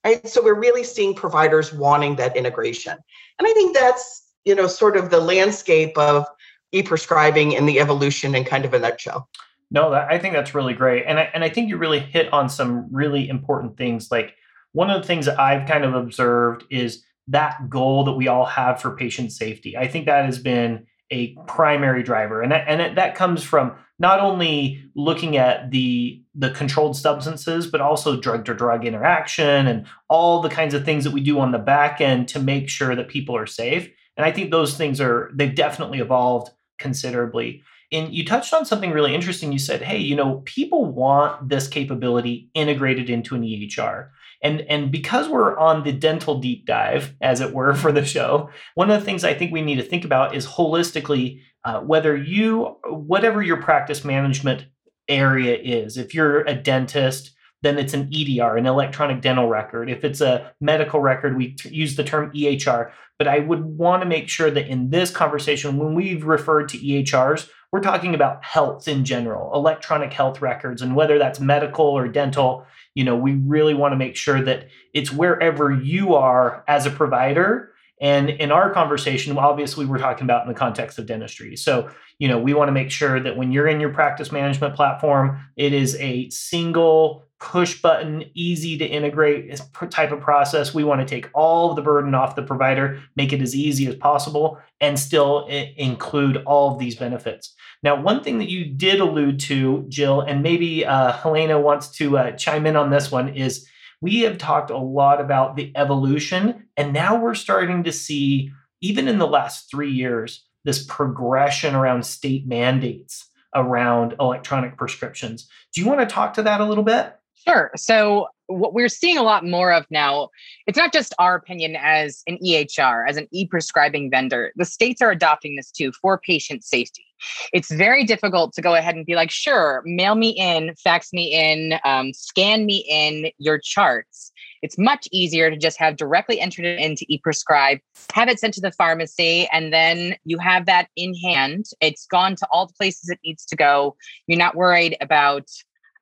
Right. 0.04 0.28
So 0.28 0.44
we're 0.44 0.60
really 0.60 0.84
seeing 0.84 1.14
providers 1.14 1.72
wanting 1.72 2.16
that 2.16 2.36
integration. 2.36 2.92
And 3.38 3.48
I 3.48 3.52
think 3.54 3.74
that's, 3.74 4.32
you 4.44 4.54
know, 4.54 4.66
sort 4.66 4.98
of 4.98 5.08
the 5.08 5.20
landscape 5.20 5.96
of 5.96 6.26
e-prescribing 6.72 7.56
and 7.56 7.66
the 7.66 7.80
evolution 7.80 8.34
in 8.34 8.44
kind 8.44 8.66
of 8.66 8.74
a 8.74 8.78
nutshell. 8.78 9.28
No, 9.74 9.90
that, 9.90 10.06
I 10.08 10.20
think 10.20 10.34
that's 10.34 10.54
really 10.54 10.72
great, 10.72 11.04
and 11.04 11.18
I, 11.18 11.28
and 11.34 11.42
I 11.42 11.48
think 11.48 11.68
you 11.68 11.76
really 11.76 11.98
hit 11.98 12.32
on 12.32 12.48
some 12.48 12.86
really 12.92 13.28
important 13.28 13.76
things. 13.76 14.08
Like 14.08 14.36
one 14.70 14.88
of 14.88 15.02
the 15.02 15.06
things 15.06 15.26
that 15.26 15.40
I've 15.40 15.66
kind 15.66 15.84
of 15.84 15.94
observed 15.94 16.62
is 16.70 17.04
that 17.26 17.68
goal 17.68 18.04
that 18.04 18.12
we 18.12 18.28
all 18.28 18.44
have 18.44 18.80
for 18.80 18.94
patient 18.94 19.32
safety. 19.32 19.76
I 19.76 19.88
think 19.88 20.06
that 20.06 20.26
has 20.26 20.38
been 20.38 20.86
a 21.10 21.34
primary 21.48 22.04
driver, 22.04 22.40
and 22.40 22.52
that, 22.52 22.66
and 22.68 22.80
it, 22.80 22.94
that 22.94 23.16
comes 23.16 23.42
from 23.42 23.72
not 23.98 24.20
only 24.20 24.80
looking 24.94 25.36
at 25.36 25.72
the 25.72 26.22
the 26.36 26.50
controlled 26.50 26.96
substances, 26.96 27.66
but 27.66 27.80
also 27.80 28.16
drug 28.16 28.44
to 28.44 28.54
drug 28.54 28.86
interaction 28.86 29.66
and 29.66 29.86
all 30.08 30.40
the 30.40 30.48
kinds 30.48 30.74
of 30.74 30.84
things 30.84 31.02
that 31.02 31.12
we 31.12 31.20
do 31.20 31.40
on 31.40 31.50
the 31.50 31.58
back 31.58 32.00
end 32.00 32.28
to 32.28 32.38
make 32.38 32.68
sure 32.68 32.94
that 32.94 33.08
people 33.08 33.36
are 33.36 33.46
safe. 33.46 33.90
And 34.16 34.24
I 34.24 34.30
think 34.30 34.52
those 34.52 34.76
things 34.76 35.00
are 35.00 35.32
they've 35.34 35.52
definitely 35.52 35.98
evolved 35.98 36.52
considerably. 36.78 37.64
And 37.94 38.12
you 38.12 38.24
touched 38.24 38.52
on 38.52 38.64
something 38.64 38.90
really 38.90 39.14
interesting. 39.14 39.52
You 39.52 39.58
said, 39.58 39.80
hey, 39.82 39.98
you 39.98 40.16
know, 40.16 40.42
people 40.44 40.84
want 40.84 41.48
this 41.48 41.68
capability 41.68 42.50
integrated 42.52 43.08
into 43.08 43.36
an 43.36 43.42
EHR. 43.42 44.08
And, 44.42 44.60
and 44.62 44.90
because 44.90 45.28
we're 45.28 45.56
on 45.56 45.84
the 45.84 45.92
dental 45.92 46.40
deep 46.40 46.66
dive, 46.66 47.14
as 47.20 47.40
it 47.40 47.54
were, 47.54 47.72
for 47.74 47.92
the 47.92 48.04
show, 48.04 48.50
one 48.74 48.90
of 48.90 48.98
the 48.98 49.04
things 49.04 49.24
I 49.24 49.34
think 49.34 49.52
we 49.52 49.62
need 49.62 49.76
to 49.76 49.82
think 49.82 50.04
about 50.04 50.34
is 50.34 50.46
holistically 50.46 51.40
uh, 51.64 51.80
whether 51.80 52.16
you, 52.16 52.76
whatever 52.86 53.42
your 53.42 53.62
practice 53.62 54.04
management 54.04 54.66
area 55.08 55.56
is, 55.56 55.96
if 55.96 56.14
you're 56.14 56.40
a 56.40 56.54
dentist, 56.54 57.30
then 57.62 57.78
it's 57.78 57.94
an 57.94 58.10
EDR, 58.12 58.56
an 58.56 58.66
electronic 58.66 59.22
dental 59.22 59.48
record. 59.48 59.88
If 59.88 60.04
it's 60.04 60.20
a 60.20 60.52
medical 60.60 61.00
record, 61.00 61.36
we 61.36 61.52
t- 61.54 61.70
use 61.70 61.96
the 61.96 62.04
term 62.04 62.30
EHR. 62.32 62.90
But 63.18 63.28
I 63.28 63.38
would 63.38 63.64
want 63.64 64.02
to 64.02 64.08
make 64.08 64.28
sure 64.28 64.50
that 64.50 64.66
in 64.66 64.90
this 64.90 65.10
conversation, 65.10 65.78
when 65.78 65.94
we've 65.94 66.24
referred 66.24 66.68
to 66.70 66.78
EHRs, 66.78 67.48
we're 67.74 67.80
talking 67.80 68.14
about 68.14 68.44
health 68.44 68.86
in 68.86 69.04
general, 69.04 69.52
electronic 69.52 70.12
health 70.12 70.40
records, 70.40 70.80
and 70.80 70.94
whether 70.94 71.18
that's 71.18 71.40
medical 71.40 71.86
or 71.86 72.06
dental. 72.06 72.64
You 72.94 73.02
know, 73.02 73.16
we 73.16 73.32
really 73.34 73.74
want 73.74 73.90
to 73.90 73.96
make 73.96 74.14
sure 74.14 74.40
that 74.42 74.68
it's 74.92 75.10
wherever 75.10 75.72
you 75.72 76.14
are 76.14 76.62
as 76.68 76.86
a 76.86 76.90
provider. 76.92 77.72
And 78.00 78.30
in 78.30 78.52
our 78.52 78.72
conversation, 78.72 79.36
obviously, 79.36 79.86
we're 79.86 79.98
talking 79.98 80.22
about 80.22 80.46
in 80.46 80.52
the 80.52 80.56
context 80.56 81.00
of 81.00 81.06
dentistry. 81.06 81.56
So, 81.56 81.90
you 82.20 82.28
know, 82.28 82.38
we 82.38 82.54
want 82.54 82.68
to 82.68 82.72
make 82.72 82.92
sure 82.92 83.18
that 83.18 83.36
when 83.36 83.50
you're 83.50 83.66
in 83.66 83.80
your 83.80 83.92
practice 83.92 84.30
management 84.30 84.76
platform, 84.76 85.44
it 85.56 85.72
is 85.72 85.96
a 85.96 86.30
single 86.30 87.24
push 87.44 87.82
button, 87.82 88.24
easy 88.32 88.78
to 88.78 88.86
integrate 88.86 89.60
type 89.90 90.12
of 90.12 90.20
process. 90.20 90.72
We 90.72 90.82
want 90.82 91.02
to 91.02 91.06
take 91.06 91.28
all 91.34 91.68
of 91.68 91.76
the 91.76 91.82
burden 91.82 92.14
off 92.14 92.36
the 92.36 92.42
provider, 92.42 93.02
make 93.16 93.34
it 93.34 93.42
as 93.42 93.54
easy 93.54 93.86
as 93.86 93.96
possible, 93.96 94.58
and 94.80 94.98
still 94.98 95.46
include 95.76 96.38
all 96.46 96.72
of 96.72 96.78
these 96.78 96.96
benefits. 96.96 97.54
Now, 97.82 98.00
one 98.00 98.24
thing 98.24 98.38
that 98.38 98.48
you 98.48 98.64
did 98.64 98.98
allude 98.98 99.38
to, 99.40 99.84
Jill, 99.90 100.22
and 100.22 100.42
maybe 100.42 100.86
uh, 100.86 101.12
Helena 101.12 101.60
wants 101.60 101.90
to 101.98 102.16
uh, 102.16 102.30
chime 102.32 102.64
in 102.64 102.76
on 102.76 102.88
this 102.88 103.12
one, 103.12 103.28
is 103.28 103.68
we 104.00 104.22
have 104.22 104.38
talked 104.38 104.70
a 104.70 104.78
lot 104.78 105.20
about 105.20 105.54
the 105.54 105.70
evolution, 105.76 106.66
and 106.78 106.94
now 106.94 107.20
we're 107.20 107.34
starting 107.34 107.84
to 107.84 107.92
see, 107.92 108.50
even 108.80 109.06
in 109.06 109.18
the 109.18 109.26
last 109.26 109.70
three 109.70 109.92
years, 109.92 110.46
this 110.64 110.82
progression 110.82 111.74
around 111.74 112.06
state 112.06 112.46
mandates 112.46 113.28
around 113.54 114.14
electronic 114.18 114.78
prescriptions. 114.78 115.46
Do 115.74 115.82
you 115.82 115.86
want 115.86 116.00
to 116.00 116.06
talk 116.06 116.32
to 116.34 116.42
that 116.44 116.62
a 116.62 116.64
little 116.64 116.84
bit? 116.84 117.14
Sure. 117.46 117.70
So 117.76 118.28
what 118.46 118.74
we're 118.74 118.88
seeing 118.88 119.18
a 119.18 119.22
lot 119.22 119.44
more 119.44 119.72
of 119.72 119.86
now, 119.90 120.28
it's 120.66 120.78
not 120.78 120.92
just 120.92 121.14
our 121.18 121.34
opinion 121.34 121.76
as 121.76 122.22
an 122.26 122.38
EHR, 122.44 123.08
as 123.08 123.16
an 123.16 123.26
e-prescribing 123.32 124.10
vendor. 124.10 124.52
The 124.56 124.64
states 124.64 125.02
are 125.02 125.10
adopting 125.10 125.56
this 125.56 125.70
too 125.70 125.92
for 125.92 126.18
patient 126.18 126.64
safety. 126.64 127.04
It's 127.52 127.70
very 127.70 128.04
difficult 128.04 128.52
to 128.54 128.62
go 128.62 128.74
ahead 128.74 128.96
and 128.96 129.06
be 129.06 129.14
like, 129.14 129.30
sure, 129.30 129.82
mail 129.86 130.14
me 130.14 130.30
in, 130.30 130.74
fax 130.76 131.12
me 131.12 131.32
in, 131.32 131.78
um, 131.84 132.12
scan 132.12 132.66
me 132.66 132.84
in 132.88 133.30
your 133.38 133.58
charts. 133.58 134.32
It's 134.62 134.78
much 134.78 135.06
easier 135.10 135.50
to 135.50 135.56
just 135.56 135.78
have 135.78 135.96
directly 135.96 136.40
entered 136.40 136.64
it 136.64 136.78
into 136.80 137.04
e-prescribe, 137.08 137.78
have 138.12 138.28
it 138.28 138.40
sent 138.40 138.54
to 138.54 138.60
the 138.60 138.72
pharmacy, 138.72 139.46
and 139.52 139.72
then 139.72 140.16
you 140.24 140.38
have 140.38 140.66
that 140.66 140.88
in 140.96 141.14
hand. 141.14 141.66
It's 141.80 142.06
gone 142.06 142.36
to 142.36 142.46
all 142.50 142.66
the 142.66 142.74
places 142.74 143.10
it 143.10 143.20
needs 143.24 143.44
to 143.46 143.56
go. 143.56 143.96
You're 144.26 144.38
not 144.38 144.56
worried 144.56 144.96
about 145.00 145.48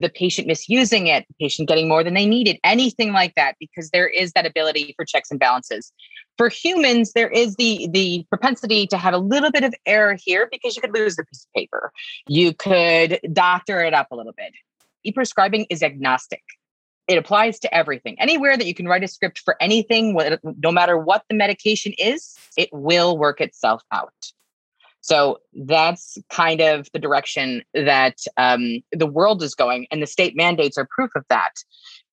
the 0.00 0.08
patient 0.08 0.46
misusing 0.46 1.06
it, 1.06 1.26
the 1.28 1.34
patient 1.44 1.68
getting 1.68 1.88
more 1.88 2.02
than 2.02 2.14
they 2.14 2.26
needed, 2.26 2.58
anything 2.64 3.12
like 3.12 3.34
that, 3.34 3.56
because 3.60 3.90
there 3.90 4.08
is 4.08 4.32
that 4.32 4.46
ability 4.46 4.94
for 4.96 5.04
checks 5.04 5.30
and 5.30 5.38
balances. 5.38 5.92
For 6.38 6.48
humans, 6.48 7.12
there 7.12 7.28
is 7.28 7.56
the 7.56 7.88
the 7.92 8.26
propensity 8.28 8.86
to 8.88 8.96
have 8.96 9.14
a 9.14 9.18
little 9.18 9.50
bit 9.50 9.64
of 9.64 9.74
error 9.86 10.16
here 10.20 10.48
because 10.50 10.74
you 10.74 10.82
could 10.82 10.94
lose 10.94 11.16
the 11.16 11.24
piece 11.24 11.44
of 11.44 11.52
paper. 11.54 11.92
You 12.26 12.54
could 12.54 13.20
doctor 13.32 13.80
it 13.80 13.94
up 13.94 14.08
a 14.10 14.16
little 14.16 14.32
bit. 14.32 14.52
E-prescribing 15.04 15.66
is 15.68 15.82
agnostic. 15.82 16.42
It 17.08 17.18
applies 17.18 17.58
to 17.60 17.74
everything. 17.74 18.16
Anywhere 18.20 18.56
that 18.56 18.66
you 18.66 18.74
can 18.74 18.86
write 18.86 19.02
a 19.02 19.08
script 19.08 19.40
for 19.40 19.56
anything, 19.60 20.16
no 20.42 20.70
matter 20.70 20.96
what 20.96 21.24
the 21.28 21.34
medication 21.34 21.92
is, 21.98 22.34
it 22.56 22.68
will 22.72 23.18
work 23.18 23.40
itself 23.40 23.82
out. 23.92 24.12
So 25.02 25.40
that's 25.66 26.16
kind 26.30 26.60
of 26.60 26.88
the 26.92 27.00
direction 27.00 27.62
that 27.74 28.18
um, 28.36 28.82
the 28.92 29.06
world 29.06 29.42
is 29.42 29.54
going, 29.54 29.88
and 29.90 30.00
the 30.00 30.06
state 30.06 30.36
mandates 30.36 30.78
are 30.78 30.86
proof 30.88 31.10
of 31.16 31.24
that. 31.28 31.50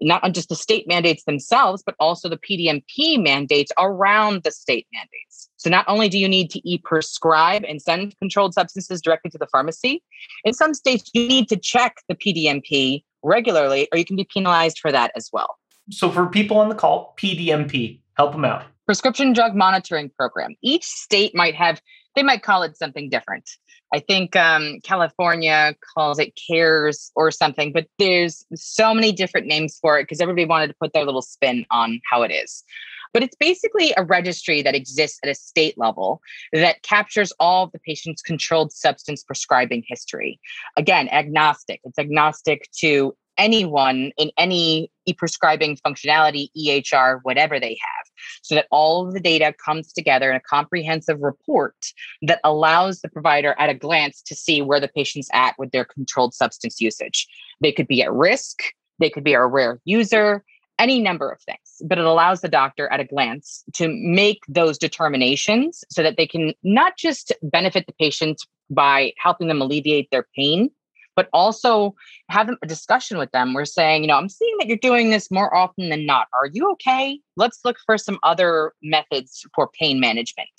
Not 0.01 0.34
just 0.34 0.50
the 0.50 0.55
state 0.55 0.88
mandates 0.88 1.24
themselves, 1.25 1.84
but 1.86 1.93
also 2.00 2.27
the 2.27 2.38
PDMP 2.38 3.22
mandates 3.22 3.72
around 3.77 4.41
the 4.43 4.51
state 4.51 4.88
mandates. 4.91 5.50
So 5.58 5.69
not 5.69 5.86
only 5.88 6.10
do 6.10 6.17
you 6.17 6.27
need 6.27 6.50
to 6.51 6.67
e-prescribe 6.67 7.63
and 7.67 7.79
send 7.79 8.17
controlled 8.17 8.55
substances 8.55 9.01
directly 9.01 9.29
to 9.31 9.38
the 9.38 9.48
pharmacy, 9.48 10.01
in 10.43 10.53
some 10.53 10.74
states 10.74 11.12
you 11.13 11.27
need 11.27 11.48
to 11.50 11.58
check 11.58 11.98
the 12.08 12.15
PDMP 12.15 13.03
regularly, 13.22 13.88
or 13.91 14.00
you 14.00 14.05
can 14.05 14.15
be 14.15 14.24
penalized 14.24 14.79
for 14.79 14.91
that 14.91 15.12
as 15.15 15.29
well. 15.31 15.58
So 15.91 16.10
for 16.10 16.25
people 16.25 16.58
on 16.58 16.69
the 16.69 16.75
call, 16.75 17.13
PDMP, 17.19 18.00
help 18.15 18.31
them 18.31 18.46
out. 18.46 18.63
Prescription 18.88 19.34
Drug 19.34 19.53
Monitoring 19.53 20.10
Program. 20.17 20.55
Each 20.63 20.86
state 20.86 21.36
might 21.36 21.53
have 21.53 21.79
they 22.20 22.24
might 22.24 22.44
call 22.44 22.64
it 22.64 22.78
something 22.78 23.10
different. 23.10 23.50
I 23.94 24.00
think 24.00 24.36
um, 24.36 24.80
California 24.84 25.74
calls 25.96 26.20
it 26.20 26.38
CARES 26.50 27.14
or 27.16 27.32
something, 27.32 27.72
but 27.72 27.88
there's 27.98 28.46
so 28.56 28.94
many 28.94 29.14
different 29.14 29.48
names 29.48 29.80
for 29.82 29.98
it 29.98 30.04
because 30.04 30.20
everybody 30.20 30.44
wanted 30.46 30.68
to 30.68 30.76
put 30.82 30.92
their 30.92 31.06
little 31.06 31.22
spin 31.22 31.66
on 31.72 32.02
how 32.12 32.24
it 32.24 32.32
is. 32.32 32.66
But 33.14 33.24
it's 33.24 33.38
basically 33.38 33.94
a 33.96 34.04
registry 34.04 34.62
that 34.64 34.76
exists 34.76 35.20
at 35.24 35.30
a 35.30 35.34
state 35.34 35.78
level 35.78 36.22
that 36.52 36.84
captures 36.84 37.32
all 37.40 37.64
of 37.64 37.72
the 37.72 37.80
patient's 37.80 38.22
controlled 38.22 38.74
substance 38.74 39.24
prescribing 39.24 39.86
history. 39.88 40.42
Again, 40.76 41.08
agnostic. 41.08 41.80
It's 41.86 41.98
agnostic 41.98 42.70
to 42.80 43.16
anyone 43.39 44.12
in 44.17 44.29
any 44.38 44.91
e-prescribing 45.08 45.77
functionality, 45.77 46.50
EHR, 46.55 47.19
whatever 47.24 47.60
they 47.60 47.77
have 47.81 48.10
so 48.41 48.55
that 48.55 48.67
all 48.72 49.08
of 49.08 49.13
the 49.13 49.19
data 49.19 49.53
comes 49.63 49.91
together 49.91 50.29
in 50.29 50.36
a 50.36 50.41
comprehensive 50.41 51.19
report 51.22 51.75
that 52.22 52.39
allows 52.43 53.01
the 53.01 53.10
provider 53.10 53.55
at 53.58 53.69
a 53.69 53.74
glance 53.74 54.22
to 54.22 54.36
see 54.36 54.62
where 54.62 54.79
the 54.79 54.88
patient's 54.88 55.29
at 55.34 55.55
with 55.58 55.72
their 55.72 55.86
controlled 55.86 56.34
substance 56.34 56.79
usage. 56.79 57.27
They 57.62 57.72
could 57.72 57.88
be 57.88 58.03
at 58.03 58.12
risk, 58.12 58.62
they 59.00 59.10
could 59.10 59.24
be 59.24 59.34
a 59.34 59.46
rare 59.46 59.79
user, 59.86 60.43
any 60.77 61.00
number 61.00 61.29
of 61.29 61.41
things, 61.41 61.81
but 61.86 61.98
it 61.98 62.05
allows 62.05 62.41
the 62.41 62.48
doctor 62.48 62.88
at 62.88 63.01
a 63.01 63.03
glance 63.03 63.63
to 63.74 63.89
make 63.89 64.39
those 64.48 64.77
determinations 64.77 65.84
so 65.89 66.01
that 66.03 66.15
they 66.17 66.27
can 66.27 66.53
not 66.63 66.98
just 66.98 67.34
benefit 67.43 67.86
the 67.86 67.93
patient 67.93 68.41
by 68.69 69.12
helping 69.17 69.48
them 69.48 69.62
alleviate 69.62 70.10
their 70.12 70.25
pain, 70.36 70.69
but 71.16 71.30
also 71.34 71.96
have 72.30 72.50
a 72.50 72.68
discussion 72.68 73.18
with 73.18 73.32
them. 73.32 73.54
We're 73.54 73.66
saying, 73.66 74.04
you 74.04 74.08
know, 74.08 74.18
I'm 74.18 74.30
seeing 74.30 74.56
that 74.60 74.68
you're 74.68 74.78
doing 74.78 75.10
this 75.10 75.30
more 75.30 75.54
often 75.56 75.89
than 75.89 76.06
not. 76.06 76.28
Are 76.34 76.48
you 76.48 76.70
okay? 76.72 77.20
Let's 77.36 77.60
look 77.66 77.78
for 77.86 77.98
some 77.98 78.20
other 78.24 78.74
methods 78.82 79.46
for 79.54 79.70
pain 79.80 80.00
management. 80.00 80.50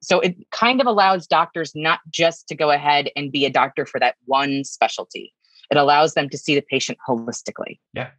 So 0.00 0.18
it 0.20 0.36
kind 0.50 0.80
of 0.80 0.86
allows 0.86 1.26
doctors 1.26 1.72
not 1.74 2.00
just 2.10 2.48
to 2.48 2.56
go 2.56 2.70
ahead 2.70 3.10
and 3.14 3.30
be 3.30 3.44
a 3.44 3.50
doctor 3.50 3.86
for 3.86 4.00
that 4.00 4.16
one 4.24 4.64
specialty. 4.64 5.32
It 5.70 5.76
allows 5.76 6.14
them 6.14 6.28
to 6.30 6.38
see 6.38 6.54
the 6.54 6.62
patient 6.62 6.98
holistically. 7.08 7.78
Yeah. 7.94 8.10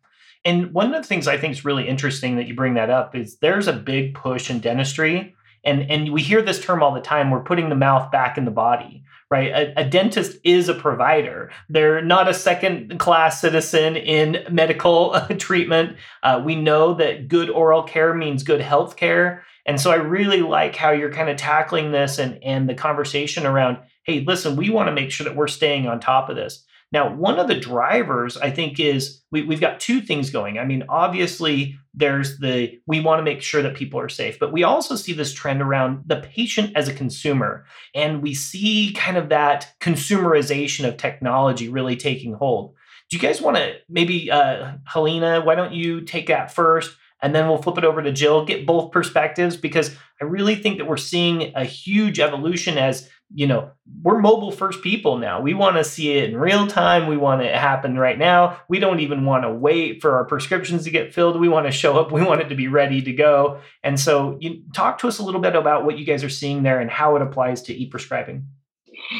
And 0.46 0.74
one 0.74 0.94
of 0.94 1.01
the 1.01 1.08
things 1.08 1.27
I 1.27 1.38
think 1.38 1.51
is 1.53 1.65
really 1.65 1.88
interesting 1.88 2.38
that 2.38 2.48
you 2.48 2.56
bring 2.56 2.74
that 2.75 2.89
up 2.89 3.15
is 3.15 3.38
there's 3.38 3.68
a 3.68 3.74
big 3.74 4.15
push 4.15 4.50
in 4.50 4.60
dentistry 4.60 5.36
and 5.63 5.89
and 5.89 6.12
we 6.12 6.22
hear 6.22 6.42
this 6.42 6.63
term 6.63 6.84
all 6.84 6.94
the 6.94 7.01
time 7.01 7.32
we're 7.32 7.44
putting 7.44 7.70
the 7.70 7.75
mouth 7.75 8.12
back 8.12 8.38
in 8.38 8.46
the 8.46 8.51
body 8.51 9.03
right? 9.34 9.50
A, 9.50 9.82
a, 9.82 9.84
dentist 9.84 10.38
is 10.44 10.70
a 10.70 10.75
provider. 10.75 11.52
They're 11.68 12.04
not 12.04 12.28
a 12.28 12.36
second 12.36 13.00
class 13.00 13.42
citizen 13.42 13.96
in 13.96 14.46
medical 14.52 15.20
treatment. 15.40 15.98
Uh, 16.22 16.40
we 16.46 16.56
know 16.56 16.94
that 16.94 17.30
good 17.30 17.50
oral 17.50 17.82
care 17.82 18.13
means 18.13 18.44
good 18.44 18.62
health 18.62 18.96
care. 18.96 19.44
And 19.66 19.82
so 19.82 19.92
i 19.92 19.96
really 19.96 20.42
like 20.42 20.75
how 20.75 20.92
you're 20.92 21.12
kind 21.12 21.30
of 21.30 21.38
tackling 21.38 21.92
this 21.92 22.20
and 22.20 22.38
and 22.44 22.68
the 22.68 22.75
conversation 22.75 23.46
around 23.46 23.78
hey 24.04 24.20
listen 24.28 24.58
we 24.58 24.70
want 24.70 24.88
to 24.88 24.92
make 24.92 25.10
sure 25.10 25.24
that 25.24 25.38
we're 25.38 25.48
staying 25.48 25.88
on 25.88 26.02
top 26.02 26.30
of 26.30 26.36
this 26.36 26.66
now, 26.94 27.12
one 27.12 27.40
of 27.40 27.48
the 27.48 27.60
drivers 27.60 28.38
I 28.38 28.52
think 28.52 28.80
is 28.80 29.24
we, 29.32 29.42
we've 29.42 29.60
got 29.60 29.80
two 29.80 30.00
things 30.00 30.30
going. 30.30 30.60
I 30.60 30.66
mean, 30.66 30.84
obviously, 30.88 31.76
there's 31.96 32.38
the 32.38 32.80
we 32.86 33.00
want 33.00 33.18
to 33.18 33.24
make 33.24 33.42
sure 33.42 33.64
that 33.64 33.74
people 33.74 34.00
are 34.00 34.10
safe, 34.10 34.38
but 34.40 34.54
we 34.54 34.62
also 34.62 34.96
see 34.96 35.12
this 35.12 35.34
trend 35.34 35.64
around 35.64 36.04
the 36.06 36.18
patient 36.18 36.72
as 36.76 36.88
a 36.88 36.94
consumer. 36.94 37.66
And 37.96 38.22
we 38.22 38.36
see 38.36 38.94
kind 38.94 39.18
of 39.18 39.30
that 39.30 39.74
consumerization 39.82 40.88
of 40.88 40.98
technology 40.98 41.68
really 41.68 41.96
taking 41.96 42.34
hold. 42.36 42.76
Do 43.10 43.18
you 43.18 43.22
guys 43.22 43.42
want 43.42 43.58
to 43.58 43.74
maybe, 43.90 44.30
uh, 44.30 44.74
Helena, 44.86 45.42
why 45.42 45.56
don't 45.56 45.74
you 45.74 46.02
take 46.02 46.28
that 46.28 46.54
first? 46.54 46.96
and 47.24 47.34
then 47.34 47.48
we'll 47.48 47.62
flip 47.62 47.78
it 47.78 47.86
over 47.86 48.02
to 48.02 48.12
Jill, 48.12 48.44
get 48.44 48.66
both 48.66 48.92
perspectives 48.92 49.56
because 49.56 49.96
I 50.22 50.26
really 50.26 50.56
think 50.56 50.78
that 50.78 50.88
we're 50.88 50.98
seeing 50.98 51.54
a 51.56 51.64
huge 51.64 52.20
evolution 52.20 52.78
as 52.78 53.10
you 53.34 53.48
know, 53.48 53.72
we're 54.02 54.20
mobile 54.20 54.52
first 54.52 54.82
people 54.82 55.18
now. 55.18 55.42
We 55.42 55.54
want 55.54 55.78
to 55.78 55.84
see 55.84 56.18
it 56.18 56.30
in 56.30 56.38
real 56.38 56.68
time. 56.68 57.08
We 57.08 57.18
want 57.18 57.42
it 57.42 57.52
to 57.52 57.58
happen 57.58 57.98
right 57.98 58.18
now. 58.18 58.60
We 58.68 58.80
don't 58.80 59.00
even 59.00 59.25
want 59.25 59.44
to 59.44 59.52
wait 59.52 60.02
for 60.02 60.16
our 60.16 60.25
prescriptions 60.25 60.84
to 60.84 60.92
get 60.92 61.13
filled. 61.13 61.40
We 61.40 61.50
want 61.50 61.66
to 61.66 61.72
show 61.72 62.00
up. 62.00 62.12
We 62.13 62.22
want 62.22 62.42
it 62.42 62.50
to 62.50 62.56
be 62.56 62.68
ready 62.68 63.02
to 63.02 63.12
go. 63.12 63.60
And 63.84 64.00
so, 64.00 64.38
you 64.40 64.62
talk 64.74 65.00
to 65.00 65.08
us 65.08 65.18
a 65.18 65.24
little 65.24 65.42
bit 65.42 65.56
about 65.56 65.84
what 65.84 65.98
you 65.98 66.06
guys 66.06 66.24
are 66.24 66.30
seeing 66.30 66.62
there 66.62 66.80
and 66.80 66.92
how 66.92 67.16
it 67.16 67.22
applies 67.22 67.63
to 67.63 67.74
e-prescribing. 67.74 68.46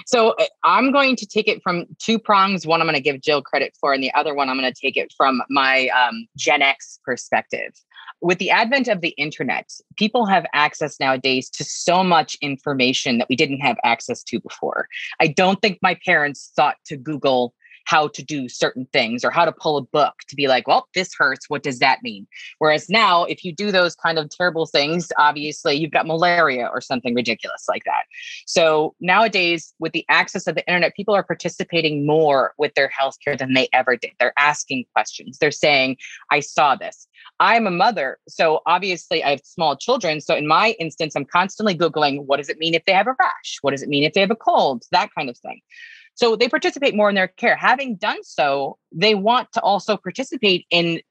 So 0.06 0.30
uh, 0.40 0.46
I'm 0.64 0.92
going 0.92 1.16
to 1.16 1.26
take 1.26 1.48
it 1.48 1.62
from 1.64 1.86
two 2.00 2.20
prongs. 2.20 2.66
One 2.66 2.82
I'm 2.82 2.88
going 2.88 2.96
to 2.96 3.02
give 3.02 3.20
Jill 3.22 3.42
credit 3.42 3.76
for, 3.80 3.94
and 3.94 4.04
the 4.04 4.14
other 4.14 4.34
one 4.34 4.50
I'm 4.50 4.58
going 4.58 4.72
to 4.72 4.80
take 4.80 4.96
it 4.96 5.14
from 5.18 5.42
my 5.50 5.88
um, 5.90 6.28
Gen 6.38 6.62
X 6.62 7.00
perspective 7.04 7.74
with 8.24 8.38
the 8.38 8.50
advent 8.50 8.88
of 8.88 9.02
the 9.02 9.10
internet, 9.10 9.70
people 9.98 10.26
have 10.26 10.46
access 10.54 11.00
nowadays 11.00 11.50
to 11.50 11.64
so 11.64 12.04
much 12.04 12.38
information 12.42 13.18
that 13.18 13.28
we 13.30 13.36
didn't 13.36 13.60
have 13.60 13.78
access 13.84 14.24
to 14.24 14.40
before. 14.40 14.88
I 15.20 15.28
don't 15.28 15.62
think 15.62 15.78
my 15.82 15.98
parents 16.06 16.52
thought 16.56 16.78
to 16.86 16.96
Google 16.96 17.54
how 17.86 18.08
to 18.08 18.24
do 18.24 18.48
certain 18.48 18.88
things 18.94 19.26
or 19.26 19.30
how 19.30 19.44
to 19.44 19.52
pull 19.52 19.76
a 19.76 19.82
book 19.82 20.14
to 20.30 20.38
be 20.38 20.48
like, 20.48 20.68
well, 20.68 20.88
this 20.96 21.14
hurts. 21.18 21.50
What 21.50 21.64
does 21.64 21.80
that 21.80 22.00
mean? 22.02 22.26
Whereas 22.60 22.90
now, 22.90 23.26
if 23.26 23.44
you 23.44 23.54
do 23.54 23.74
those 23.74 23.94
kind 23.94 24.18
of 24.18 24.30
terrible 24.30 24.66
things, 24.66 25.12
obviously 25.18 25.76
you've 25.76 25.92
got 25.92 26.08
malaria 26.08 26.70
or 26.72 26.80
something 26.80 27.14
ridiculous 27.14 27.66
like 27.68 27.84
that. 27.84 28.04
So 28.46 28.96
nowadays, 29.02 29.74
with 29.80 29.92
the 29.92 30.06
access 30.08 30.48
of 30.48 30.56
the 30.56 30.66
internet, 30.66 30.96
people 30.96 31.14
are 31.14 31.24
participating 31.24 32.06
more 32.06 32.54
with 32.58 32.74
their 32.76 32.90
healthcare 32.90 33.38
than 33.38 33.54
they 33.54 33.68
ever 33.74 33.98
did. 33.98 34.12
They're 34.18 34.34
asking 34.38 34.86
questions. 34.94 35.38
They're 35.40 35.52
saying, 35.52 35.98
I 36.32 36.40
saw 36.40 36.76
this. 36.76 37.08
I'm 37.40 37.68
a 37.68 37.72
mother. 37.72 38.20
So 38.28 38.62
obviously 38.66 39.24
I 39.24 39.32
have 39.32 39.42
small 39.44 39.76
children. 39.76 40.22
So 40.22 40.36
in 40.36 40.48
my 40.48 40.76
instance, 40.80 41.16
I'm 41.16 41.26
constantly 41.26 41.76
Googling 41.76 42.26
what 42.26 42.38
does 42.38 42.50
it 42.50 42.58
mean 42.58 42.74
if 42.74 42.86
they 42.86 42.94
have 42.94 43.08
a 43.08 43.16
rash? 43.20 43.58
What 43.62 43.72
does 43.72 43.84
it 43.84 43.90
mean 43.90 44.04
if 44.04 44.14
they 44.14 44.22
have 44.22 44.32
a 44.32 44.36
cold? 44.36 44.84
That 44.92 45.10
kind 45.18 45.30
of 45.30 45.38
thing. 45.38 45.62
So 46.16 46.36
they 46.36 46.48
participate 46.48 46.96
more 46.96 47.10
in 47.10 47.16
their 47.16 47.28
care. 47.28 47.56
Having 47.56 47.96
done 47.96 48.24
so, 48.24 48.78
they 48.92 49.16
want 49.16 49.52
to 49.54 49.62
also 49.62 49.98
participate 49.98 50.66
in 50.70 51.02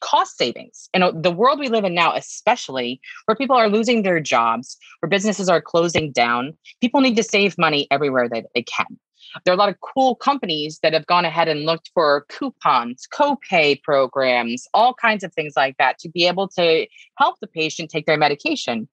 cost 0.00 0.38
savings. 0.38 0.88
And 0.94 1.22
the 1.22 1.30
world 1.30 1.58
we 1.58 1.68
live 1.68 1.84
in 1.84 1.94
now, 1.94 2.14
especially 2.14 3.00
where 3.26 3.36
people 3.36 3.56
are 3.56 3.68
losing 3.68 4.02
their 4.02 4.20
jobs, 4.20 4.76
where 5.00 5.10
businesses 5.10 5.48
are 5.48 5.60
closing 5.60 6.10
down, 6.12 6.56
people 6.80 7.00
need 7.00 7.16
to 7.16 7.22
save 7.22 7.58
money 7.58 7.86
everywhere 7.90 8.28
that 8.28 8.46
they 8.54 8.62
can. 8.62 8.98
There 9.44 9.52
are 9.52 9.56
a 9.56 9.58
lot 9.58 9.68
of 9.68 9.80
cool 9.80 10.14
companies 10.14 10.78
that 10.82 10.92
have 10.92 11.06
gone 11.06 11.24
ahead 11.24 11.48
and 11.48 11.64
looked 11.64 11.90
for 11.94 12.26
coupons, 12.28 13.06
copay 13.12 13.82
programs, 13.82 14.66
all 14.74 14.94
kinds 14.94 15.24
of 15.24 15.32
things 15.34 15.54
like 15.56 15.76
that 15.78 15.98
to 16.00 16.08
be 16.08 16.26
able 16.26 16.48
to 16.48 16.86
help 17.16 17.36
the 17.40 17.46
patient 17.46 17.90
take 17.90 18.06
their 18.06 18.18
medication. 18.18 18.88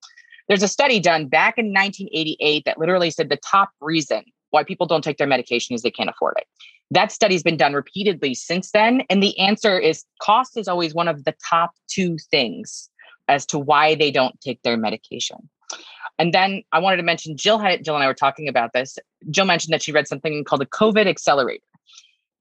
There's 0.47 0.63
a 0.63 0.67
study 0.67 0.99
done 0.99 1.27
back 1.27 1.57
in 1.57 1.67
1988 1.67 2.63
that 2.65 2.79
literally 2.79 3.11
said 3.11 3.29
the 3.29 3.37
top 3.37 3.69
reason 3.81 4.23
why 4.51 4.63
people 4.63 4.87
don't 4.87 5.03
take 5.03 5.17
their 5.17 5.27
medication 5.27 5.75
is 5.75 5.81
they 5.81 5.91
can't 5.91 6.09
afford 6.09 6.35
it. 6.37 6.47
That 6.91 7.11
study's 7.11 7.43
been 7.43 7.57
done 7.57 7.73
repeatedly 7.73 8.33
since 8.33 8.71
then. 8.71 9.03
And 9.09 9.21
the 9.21 9.37
answer 9.37 9.77
is 9.77 10.05
cost 10.21 10.57
is 10.57 10.69
always 10.69 10.93
one 10.93 11.09
of 11.09 11.25
the 11.25 11.35
top 11.49 11.71
two 11.89 12.17
things 12.31 12.89
as 13.27 13.45
to 13.47 13.59
why 13.59 13.95
they 13.95 14.09
don't 14.09 14.39
take 14.39 14.61
their 14.61 14.77
medication. 14.77 15.49
And 16.19 16.33
then 16.33 16.63
I 16.71 16.79
wanted 16.79 16.97
to 16.97 17.03
mention 17.03 17.37
Jill 17.37 17.59
had 17.59 17.83
Jill 17.83 17.95
and 17.95 18.03
I 18.03 18.07
were 18.07 18.13
talking 18.13 18.47
about 18.47 18.73
this. 18.73 18.97
Jill 19.29 19.45
mentioned 19.45 19.73
that 19.73 19.83
she 19.83 19.91
read 19.91 20.07
something 20.07 20.43
called 20.43 20.61
the 20.61 20.65
COVID 20.65 21.07
accelerator. 21.07 21.63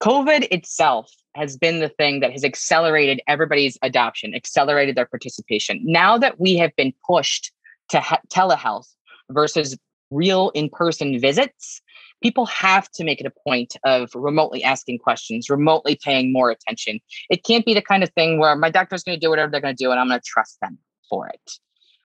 COVID 0.03 0.49
itself 0.51 1.11
has 1.35 1.57
been 1.57 1.81
the 1.81 1.89
thing 1.89 2.21
that 2.21 2.33
has 2.33 2.45
accelerated 2.45 3.21
everybody's 3.29 3.79
adoption, 3.83 4.35
accelerated 4.35 4.97
their 4.97 5.07
participation. 5.07 5.81
Now 5.85 6.17
that 6.19 6.41
we 6.41 6.57
have 6.57 6.75
been 6.77 6.93
pushed 7.07 7.53
to 7.91 8.01
ha- 8.01 8.21
telehealth 8.29 8.89
versus 9.31 9.77
real 10.11 10.51
in-person 10.55 11.21
visits, 11.21 11.83
people 12.23 12.47
have 12.47 12.91
to 12.93 13.05
make 13.05 13.21
it 13.21 13.27
a 13.27 13.33
point 13.47 13.77
of 13.85 14.11
remotely 14.15 14.63
asking 14.65 14.99
questions, 14.99 15.51
remotely 15.51 15.99
paying 16.03 16.33
more 16.33 16.51
attention. 16.51 17.01
It 17.29 17.45
can't 17.45 17.67
be 17.67 17.75
the 17.75 17.83
kind 17.83 18.03
of 18.03 18.11
thing 18.11 18.39
where 18.39 18.57
my 18.57 18.71
doctor's 18.71 19.03
going 19.03 19.19
to 19.19 19.25
do 19.25 19.31
whatever 19.31 19.51
they're 19.51 19.61
going 19.61 19.77
to 19.77 19.85
do 19.85 19.91
and 19.91 20.01
I'm 20.01 20.09
going 20.09 20.21
to 20.21 20.27
trust 20.27 20.59
them 20.61 20.79
for 21.09 21.29
it. 21.29 21.53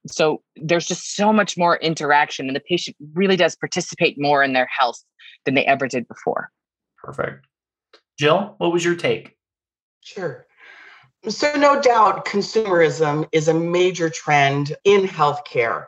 So 0.08 0.41
there's 0.55 0.88
just 0.88 1.15
so 1.15 1.31
much 1.31 1.58
more 1.58 1.77
interaction, 1.77 2.48
and 2.48 2.55
the 2.55 2.62
patient 2.62 2.98
really 3.13 3.36
does 3.36 3.55
participate 3.55 4.15
more 4.20 4.43
in 4.43 4.53
their 4.53 4.67
health 4.67 5.03
than 5.46 5.53
they 5.53 5.65
ever 5.65 5.88
did 5.88 6.08
before. 6.08 6.50
Perfect. 6.98 7.46
Jill, 8.17 8.55
what 8.58 8.72
was 8.72 8.84
your 8.84 8.96
take? 8.96 9.36
Sure. 10.01 10.46
So, 11.29 11.53
no 11.55 11.79
doubt, 11.79 12.25
consumerism 12.25 13.27
is 13.31 13.48
a 13.48 13.53
major 13.53 14.10
trend 14.10 14.75
in 14.86 15.01
healthcare. 15.01 15.86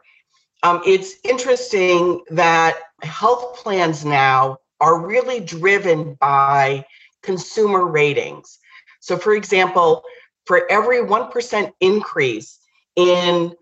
Um, 0.61 0.81
it's 0.85 1.15
interesting 1.23 2.21
that 2.29 2.77
health 3.01 3.57
plans 3.57 4.05
now 4.05 4.57
are 4.79 5.05
really 5.05 5.39
driven 5.39 6.13
by 6.15 6.85
consumer 7.23 7.87
ratings. 7.87 8.59
So, 8.99 9.17
for 9.17 9.33
example, 9.33 10.03
for 10.45 10.69
every 10.71 10.99
1% 10.99 11.71
increase 11.79 12.59
in 12.95 13.53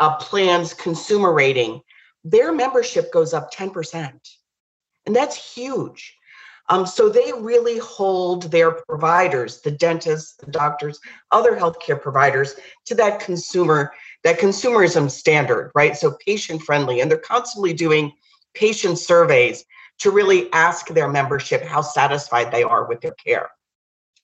a 0.00 0.16
plan's 0.16 0.74
consumer 0.74 1.32
rating, 1.32 1.80
their 2.24 2.52
membership 2.52 3.12
goes 3.12 3.34
up 3.34 3.52
10%. 3.52 4.12
And 5.06 5.16
that's 5.16 5.54
huge. 5.54 6.14
Um, 6.70 6.84
so 6.84 7.08
they 7.08 7.32
really 7.32 7.78
hold 7.78 8.50
their 8.50 8.72
providers, 8.72 9.62
the 9.62 9.70
dentists, 9.70 10.36
the 10.36 10.50
doctors, 10.50 11.00
other 11.30 11.56
healthcare 11.56 12.00
providers, 12.00 12.56
to 12.84 12.94
that 12.96 13.20
consumer, 13.20 13.92
that 14.22 14.38
consumerism 14.38 15.10
standard, 15.10 15.72
right? 15.74 15.96
So 15.96 16.18
patient 16.24 16.62
friendly, 16.62 17.00
and 17.00 17.10
they're 17.10 17.18
constantly 17.18 17.72
doing 17.72 18.12
patient 18.54 18.98
surveys 18.98 19.64
to 20.00 20.10
really 20.10 20.52
ask 20.52 20.88
their 20.88 21.08
membership 21.08 21.62
how 21.62 21.80
satisfied 21.80 22.52
they 22.52 22.62
are 22.62 22.86
with 22.86 23.00
their 23.00 23.14
care. 23.14 23.50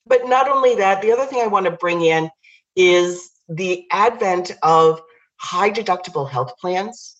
But 0.05 0.27
not 0.27 0.47
only 0.47 0.75
that, 0.75 1.01
the 1.01 1.11
other 1.11 1.25
thing 1.25 1.41
I 1.41 1.47
want 1.47 1.65
to 1.65 1.71
bring 1.71 2.01
in 2.01 2.29
is 2.75 3.31
the 3.49 3.85
advent 3.91 4.51
of 4.61 5.01
high 5.37 5.69
deductible 5.69 6.29
health 6.29 6.57
plans. 6.59 7.17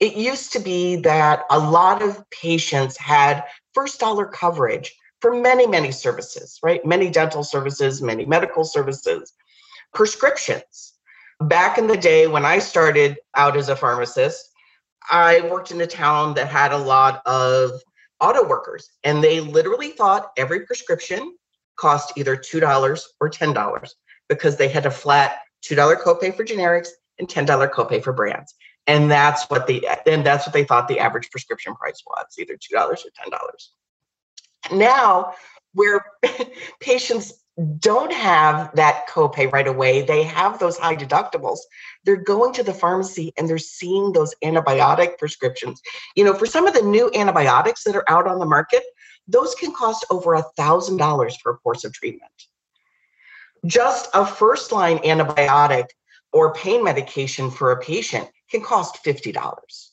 It 0.00 0.16
used 0.16 0.52
to 0.52 0.58
be 0.58 0.96
that 0.96 1.44
a 1.50 1.58
lot 1.58 2.02
of 2.02 2.22
patients 2.30 2.96
had 2.96 3.44
first 3.74 3.98
dollar 4.00 4.26
coverage 4.26 4.94
for 5.20 5.34
many, 5.34 5.66
many 5.66 5.90
services, 5.90 6.58
right? 6.62 6.84
Many 6.84 7.10
dental 7.10 7.42
services, 7.42 8.02
many 8.02 8.26
medical 8.26 8.64
services, 8.64 9.32
prescriptions. 9.94 10.94
Back 11.40 11.78
in 11.78 11.86
the 11.86 11.96
day 11.96 12.26
when 12.26 12.44
I 12.44 12.58
started 12.58 13.16
out 13.34 13.56
as 13.56 13.68
a 13.68 13.76
pharmacist, 13.76 14.50
I 15.10 15.48
worked 15.50 15.70
in 15.70 15.80
a 15.80 15.86
town 15.86 16.34
that 16.34 16.48
had 16.48 16.72
a 16.72 16.78
lot 16.78 17.22
of 17.26 17.80
auto 18.20 18.46
workers, 18.46 18.90
and 19.04 19.22
they 19.22 19.40
literally 19.40 19.90
thought 19.90 20.32
every 20.36 20.60
prescription 20.60 21.36
cost 21.76 22.12
either 22.16 22.36
$2 22.36 23.00
or 23.20 23.30
$10 23.30 23.90
because 24.28 24.56
they 24.56 24.68
had 24.68 24.86
a 24.86 24.90
flat 24.90 25.40
$2 25.64 26.02
copay 26.02 26.34
for 26.34 26.44
generics 26.44 26.88
and 27.18 27.28
$10 27.28 27.46
copay 27.70 28.02
for 28.02 28.12
brands. 28.12 28.54
And 28.86 29.10
that's 29.10 29.44
what 29.50 29.66
the 29.66 29.86
and 30.06 30.24
that's 30.24 30.46
what 30.46 30.52
they 30.52 30.64
thought 30.64 30.86
the 30.86 31.00
average 31.00 31.30
prescription 31.30 31.74
price 31.74 32.02
was, 32.06 32.26
either 32.38 32.54
$2 32.54 32.74
or 32.74 32.94
$10. 32.94 34.72
Now, 34.72 35.34
where 35.72 36.04
patients 36.80 37.32
don't 37.78 38.12
have 38.12 38.74
that 38.76 39.08
copay 39.08 39.50
right 39.50 39.66
away, 39.66 40.02
they 40.02 40.22
have 40.22 40.58
those 40.58 40.76
high 40.76 40.94
deductibles. 40.94 41.58
They're 42.04 42.16
going 42.16 42.52
to 42.54 42.62
the 42.62 42.74
pharmacy 42.74 43.32
and 43.36 43.48
they're 43.48 43.58
seeing 43.58 44.12
those 44.12 44.34
antibiotic 44.44 45.18
prescriptions. 45.18 45.80
You 46.16 46.24
know, 46.24 46.34
for 46.34 46.46
some 46.46 46.66
of 46.66 46.74
the 46.74 46.82
new 46.82 47.10
antibiotics 47.14 47.82
that 47.84 47.96
are 47.96 48.08
out 48.08 48.28
on 48.28 48.38
the 48.38 48.46
market, 48.46 48.82
those 49.26 49.54
can 49.54 49.74
cost 49.74 50.04
over 50.10 50.34
a 50.34 50.44
thousand 50.56 50.98
dollars 50.98 51.36
for 51.36 51.52
a 51.52 51.56
course 51.56 51.84
of 51.84 51.92
treatment. 51.92 52.30
Just 53.64 54.10
a 54.12 54.26
first 54.26 54.70
line 54.70 54.98
antibiotic 54.98 55.86
or 56.32 56.52
pain 56.54 56.84
medication 56.84 57.50
for 57.50 57.70
a 57.70 57.80
patient 57.80 58.28
can 58.50 58.62
cost 58.62 59.04
$50. 59.04 59.90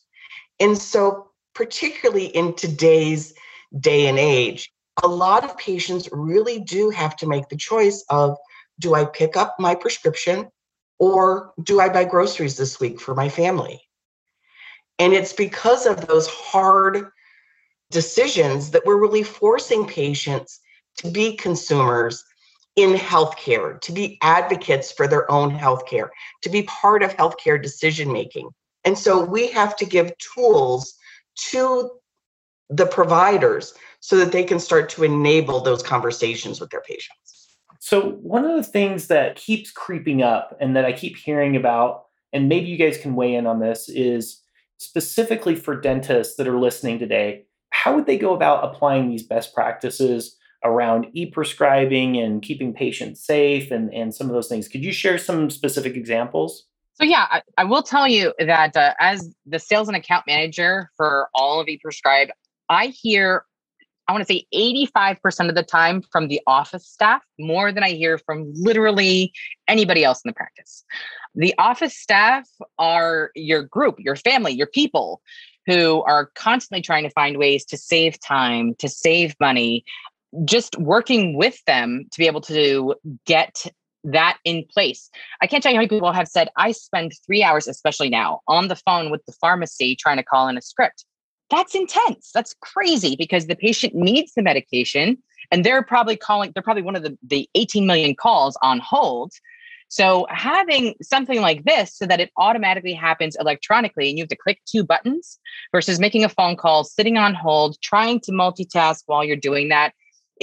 And 0.60 0.78
so, 0.78 1.30
particularly 1.56 2.26
in 2.26 2.56
today's 2.56 3.34
day 3.80 4.08
and 4.08 4.20
age, 4.20 4.72
a 5.02 5.08
lot 5.08 5.44
of 5.44 5.58
patients 5.58 6.10
really 6.12 6.60
do 6.60 6.90
have 6.90 7.16
to 7.18 7.28
make 7.28 7.50
the 7.50 7.56
choice 7.56 8.04
of 8.10 8.38
do 8.80 8.96
I 8.96 9.06
pick 9.06 9.36
up 9.38 9.56
my 9.60 9.76
prescription 9.76 10.50
or 11.00 11.54
do 11.64 11.80
I 11.80 11.90
buy 11.90 12.06
groceries 12.06 12.58
this 12.58 12.80
week 12.80 13.00
for 13.00 13.16
my 13.16 13.30
family? 13.30 13.82
And 15.00 15.14
it's 15.14 15.34
because 15.34 15.86
of 15.86 16.08
those 16.08 16.28
hard 16.28 17.10
decisions 17.92 18.72
that 18.72 18.86
we're 18.86 19.02
really 19.02 19.24
forcing 19.24 19.86
patients 19.88 20.60
to 20.98 21.10
be 21.10 21.36
consumers 21.36 22.24
in 22.76 22.94
healthcare, 22.94 23.80
to 23.82 23.92
be 23.92 24.18
advocates 24.22 24.92
for 24.92 25.08
their 25.08 25.30
own 25.30 25.52
healthcare, 25.52 26.10
to 26.42 26.50
be 26.50 26.64
part 26.64 27.04
of 27.04 27.16
healthcare 27.16 27.62
decision 27.62 28.12
making. 28.12 28.50
And 28.84 28.98
so 28.98 29.24
we 29.24 29.48
have 29.52 29.76
to 29.78 29.86
give 29.86 30.12
tools 30.18 30.96
to 31.52 31.92
the 32.70 32.86
providers 32.86 33.74
so 34.00 34.18
that 34.18 34.32
they 34.32 34.44
can 34.44 34.60
start 34.60 34.90
to 34.90 35.04
enable 35.04 35.62
those 35.62 35.84
conversations 35.84 36.60
with 36.60 36.70
their 36.72 36.82
patients. 36.82 37.58
So, 37.80 38.12
one 38.12 38.46
of 38.46 38.56
the 38.56 38.64
things 38.70 39.08
that 39.08 39.36
keeps 39.36 39.72
creeping 39.72 40.24
up 40.24 40.58
and 40.60 40.76
that 40.76 40.86
I 40.86 40.94
keep 40.94 41.18
hearing 41.18 41.56
about, 41.56 42.06
and 42.32 42.50
maybe 42.50 42.68
you 42.68 42.78
guys 42.78 42.98
can 42.98 43.16
weigh 43.16 43.36
in 43.36 43.46
on 43.46 43.60
this, 43.60 43.90
is 43.90 44.42
specifically 44.78 45.56
for 45.56 45.80
dentists 45.80 46.36
that 46.36 46.48
are 46.48 46.60
listening 46.60 47.00
today, 47.00 47.46
how 47.70 47.96
would 47.96 48.06
they 48.06 48.18
go 48.18 48.34
about 48.34 48.64
applying 48.64 49.10
these 49.10 49.24
best 49.24 49.54
practices 49.54 50.38
around 50.64 51.08
e-prescribing 51.14 52.18
and 52.18 52.42
keeping 52.42 52.74
patients 52.74 53.26
safe 53.26 53.72
and, 53.72 53.94
and 53.94 54.14
some 54.14 54.28
of 54.28 54.34
those 54.34 54.48
things. 54.48 54.68
Could 54.68 54.84
you 54.84 54.92
share 54.92 55.18
some 55.18 55.50
specific 55.50 55.96
examples? 55.96 56.66
So 56.96 57.04
yeah, 57.04 57.28
I, 57.30 57.42
I 57.58 57.64
will 57.64 57.84
tell 57.84 58.08
you 58.08 58.34
that 58.40 58.78
uh, 58.78 58.94
as 59.00 59.34
the 59.46 59.60
sales 59.60 59.88
and 59.88 59.98
account 59.98 60.26
manager 60.28 60.92
for 60.96 61.28
all 61.34 61.60
of 61.60 61.68
ePrescribe, 61.68 62.30
I 62.70 62.88
hear 62.88 63.46
I 64.08 64.12
want 64.12 64.28
to 64.28 64.34
say 64.34 64.46
85% 64.54 65.48
of 65.48 65.56
the 65.56 65.64
time 65.64 66.02
from 66.02 66.28
the 66.28 66.42
office 66.46 66.86
staff, 66.86 67.22
more 67.40 67.72
than 67.72 67.84
I 67.84 67.92
hear 67.92 68.18
from 68.18 68.52
literally 68.54 69.32
anybody 69.68 70.04
else 70.04 70.22
in 70.24 70.30
the 70.30 70.34
practice. 70.34 70.84
The 71.36 71.54
office 71.58 71.98
staff 71.98 72.48
are 72.78 73.32
your 73.34 73.64
group, 73.64 73.96
your 74.00 74.18
family, 74.18 74.52
your 74.52 74.68
people 74.68 75.22
who 75.66 76.04
are 76.04 76.30
constantly 76.36 76.82
trying 76.82 77.04
to 77.04 77.10
find 77.12 77.38
ways 77.38 77.64
to 77.66 77.78
save 77.78 78.20
time, 78.20 78.76
to 78.80 78.90
save 78.90 79.36
money, 79.40 79.86
just 80.46 80.78
working 80.78 81.38
with 81.38 81.64
them 81.66 82.06
to 82.12 82.18
be 82.18 82.28
able 82.28 82.42
to 82.42 82.96
get 83.26 83.66
that 84.04 84.38
in 84.44 84.66
place. 84.74 85.10
I 85.42 85.48
can't 85.48 85.64
tell 85.64 85.72
you 85.72 85.78
how 85.78 85.82
many 85.82 85.90
people 85.90 86.12
have 86.12 86.28
said, 86.28 86.50
I 86.58 86.72
spend 86.72 87.14
three 87.26 87.44
hours, 87.44 87.68
especially 87.68 88.10
now, 88.10 88.42
on 88.48 88.68
the 88.68 88.76
phone 88.76 89.10
with 89.10 89.26
the 89.26 89.34
pharmacy 89.34 89.96
trying 89.96 90.18
to 90.18 90.24
call 90.24 90.48
in 90.48 90.58
a 90.58 90.62
script. 90.62 91.06
That's 91.50 91.76
intense. 91.76 92.32
That's 92.34 92.56
crazy 92.62 93.16
because 93.16 93.48
the 93.48 93.56
patient 93.56 93.94
needs 93.96 94.34
the 94.36 94.42
medication 94.42 95.18
and 95.52 95.64
they're 95.64 95.84
probably 95.84 96.18
calling, 96.18 96.52
they're 96.54 96.64
probably 96.64 96.84
one 96.84 96.96
of 96.96 97.04
the, 97.04 97.18
the 97.26 97.50
18 97.56 97.86
million 97.86 98.16
calls 98.16 98.58
on 98.62 98.80
hold. 98.80 99.32
So 99.90 100.26
having 100.30 100.96
something 101.04 101.40
like 101.42 101.66
this 101.66 101.96
so 101.96 102.08
that 102.08 102.20
it 102.20 102.32
automatically 102.38 102.94
happens 102.94 103.38
electronically 103.40 104.10
and 104.10 104.18
you 104.18 104.24
have 104.24 104.30
to 104.30 104.36
click 104.36 104.60
two 104.66 104.84
buttons 104.84 105.38
versus 105.72 106.00
making 106.00 106.24
a 106.24 106.30
phone 106.30 106.56
call, 106.56 106.84
sitting 106.84 107.18
on 107.18 107.36
hold, 107.36 107.80
trying 107.82 108.20
to 108.22 108.32
multitask 108.32 109.04
while 109.06 109.24
you're 109.24 109.36
doing 109.36 109.70
that, 109.70 109.94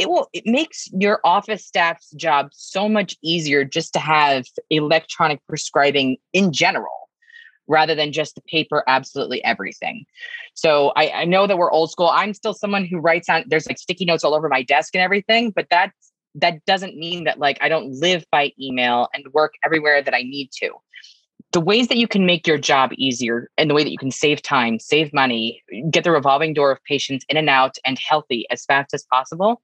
it 0.00 0.08
will 0.08 0.28
it 0.32 0.44
makes 0.46 0.88
your 0.92 1.20
office 1.24 1.64
staff's 1.64 2.10
job 2.12 2.48
so 2.52 2.88
much 2.88 3.16
easier 3.22 3.64
just 3.64 3.92
to 3.92 3.98
have 3.98 4.46
electronic 4.70 5.40
prescribing 5.46 6.16
in 6.32 6.52
general 6.52 7.10
rather 7.68 7.94
than 7.94 8.10
just 8.10 8.34
the 8.34 8.40
paper 8.42 8.82
absolutely 8.88 9.44
everything. 9.44 10.04
So 10.54 10.92
I, 10.96 11.10
I 11.10 11.24
know 11.24 11.46
that 11.46 11.56
we're 11.56 11.70
old 11.70 11.90
school. 11.90 12.08
I'm 12.08 12.34
still 12.34 12.54
someone 12.54 12.84
who 12.84 12.98
writes 12.98 13.28
on 13.28 13.44
there's 13.46 13.66
like 13.66 13.78
sticky 13.78 14.06
notes 14.06 14.24
all 14.24 14.34
over 14.34 14.48
my 14.48 14.62
desk 14.62 14.94
and 14.94 15.02
everything 15.02 15.50
but 15.50 15.66
that's 15.70 15.94
that 16.36 16.64
doesn't 16.64 16.96
mean 16.96 17.24
that 17.24 17.40
like 17.40 17.58
i 17.60 17.68
don't 17.68 17.90
live 17.90 18.24
by 18.30 18.52
email 18.60 19.08
and 19.12 19.26
work 19.32 19.52
everywhere 19.64 20.00
that 20.02 20.14
i 20.14 20.22
need 20.22 20.48
to. 20.52 20.70
The 21.52 21.60
ways 21.60 21.88
that 21.88 21.96
you 21.96 22.06
can 22.06 22.26
make 22.26 22.46
your 22.46 22.58
job 22.58 22.90
easier 22.94 23.50
and 23.58 23.68
the 23.68 23.74
way 23.74 23.82
that 23.82 23.90
you 23.90 23.98
can 23.98 24.12
save 24.12 24.40
time 24.40 24.78
save 24.78 25.12
money 25.12 25.62
get 25.90 26.04
the 26.04 26.12
revolving 26.12 26.54
door 26.54 26.70
of 26.70 26.82
patients 26.84 27.24
in 27.28 27.36
and 27.36 27.50
out 27.50 27.76
and 27.84 27.98
healthy 27.98 28.46
as 28.50 28.64
fast 28.64 28.94
as 28.94 29.04
possible 29.12 29.60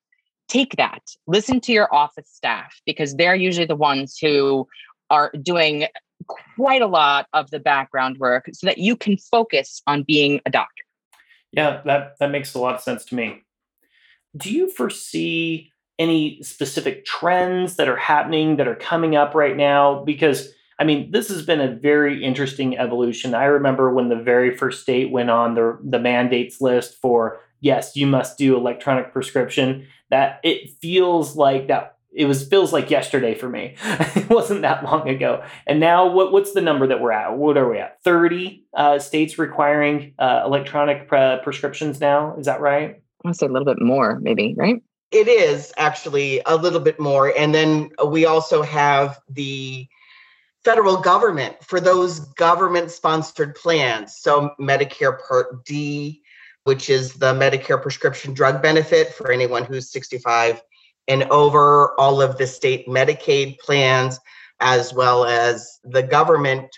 take 0.48 0.76
that 0.76 1.02
listen 1.26 1.60
to 1.60 1.72
your 1.72 1.92
office 1.94 2.28
staff 2.28 2.80
because 2.86 3.14
they're 3.16 3.34
usually 3.34 3.66
the 3.66 3.76
ones 3.76 4.16
who 4.20 4.66
are 5.10 5.30
doing 5.42 5.86
quite 6.56 6.82
a 6.82 6.86
lot 6.86 7.26
of 7.32 7.50
the 7.50 7.60
background 7.60 8.18
work 8.18 8.48
so 8.52 8.66
that 8.66 8.78
you 8.78 8.96
can 8.96 9.16
focus 9.16 9.82
on 9.86 10.02
being 10.02 10.40
a 10.46 10.50
doctor 10.50 10.84
yeah 11.52 11.80
that 11.84 12.14
that 12.18 12.30
makes 12.30 12.54
a 12.54 12.58
lot 12.58 12.74
of 12.74 12.80
sense 12.80 13.04
to 13.04 13.14
me 13.14 13.42
do 14.36 14.50
you 14.50 14.70
foresee 14.70 15.72
any 15.98 16.42
specific 16.42 17.04
trends 17.04 17.76
that 17.76 17.88
are 17.88 17.96
happening 17.96 18.56
that 18.56 18.68
are 18.68 18.76
coming 18.76 19.16
up 19.16 19.34
right 19.34 19.56
now 19.56 20.04
because 20.04 20.52
I 20.78 20.84
mean, 20.84 21.10
this 21.10 21.28
has 21.28 21.42
been 21.42 21.60
a 21.60 21.74
very 21.74 22.22
interesting 22.22 22.76
evolution. 22.76 23.34
I 23.34 23.44
remember 23.44 23.92
when 23.92 24.10
the 24.10 24.16
very 24.16 24.54
first 24.54 24.82
state 24.82 25.10
went 25.10 25.30
on 25.30 25.54
the 25.54 25.78
the 25.82 25.98
mandates 25.98 26.60
list 26.60 26.96
for 27.00 27.40
yes, 27.60 27.96
you 27.96 28.06
must 28.06 28.36
do 28.36 28.56
electronic 28.56 29.12
prescription. 29.12 29.86
That 30.10 30.40
it 30.44 30.70
feels 30.80 31.36
like 31.36 31.68
that 31.68 31.96
it 32.16 32.24
was 32.24 32.48
feels 32.48 32.72
like 32.72 32.90
yesterday 32.90 33.34
for 33.34 33.48
me. 33.48 33.76
it 33.84 34.30
wasn't 34.30 34.62
that 34.62 34.82
long 34.82 35.08
ago. 35.08 35.44
And 35.66 35.78
now, 35.78 36.08
what 36.08 36.32
what's 36.32 36.52
the 36.52 36.62
number 36.62 36.86
that 36.86 37.00
we're 37.00 37.12
at? 37.12 37.36
What 37.36 37.56
are 37.58 37.70
we 37.70 37.78
at? 37.78 38.02
Thirty 38.02 38.64
uh, 38.74 38.98
states 38.98 39.38
requiring 39.38 40.14
uh, 40.18 40.42
electronic 40.44 41.08
pre- 41.08 41.38
prescriptions 41.42 42.00
now. 42.00 42.34
Is 42.36 42.46
that 42.46 42.60
right? 42.60 42.90
I 42.90 43.28
want 43.28 43.34
to 43.34 43.38
say 43.38 43.46
a 43.46 43.52
little 43.52 43.66
bit 43.66 43.82
more, 43.82 44.18
maybe. 44.20 44.54
Right? 44.56 44.82
It 45.10 45.28
is 45.28 45.72
actually 45.76 46.40
a 46.46 46.56
little 46.56 46.80
bit 46.80 46.98
more. 46.98 47.32
And 47.36 47.54
then 47.54 47.90
we 48.06 48.24
also 48.24 48.62
have 48.62 49.20
the 49.28 49.86
federal 50.64 50.96
government 50.96 51.56
for 51.62 51.80
those 51.80 52.20
government 52.34 52.90
sponsored 52.90 53.54
plans. 53.54 54.16
So, 54.16 54.50
Medicare 54.58 55.18
Part 55.28 55.64
D, 55.64 56.22
which 56.66 56.90
is 56.90 57.12
the 57.12 57.32
Medicare 57.32 57.80
prescription 57.80 58.34
drug 58.34 58.60
benefit 58.60 59.14
for 59.14 59.30
anyone 59.30 59.64
who's 59.64 59.92
65 59.92 60.60
and 61.06 61.22
over, 61.30 61.98
all 62.00 62.20
of 62.20 62.38
the 62.38 62.46
state 62.48 62.88
Medicaid 62.88 63.56
plans, 63.60 64.18
as 64.58 64.92
well 64.92 65.24
as 65.24 65.78
the 65.84 66.02
government 66.02 66.68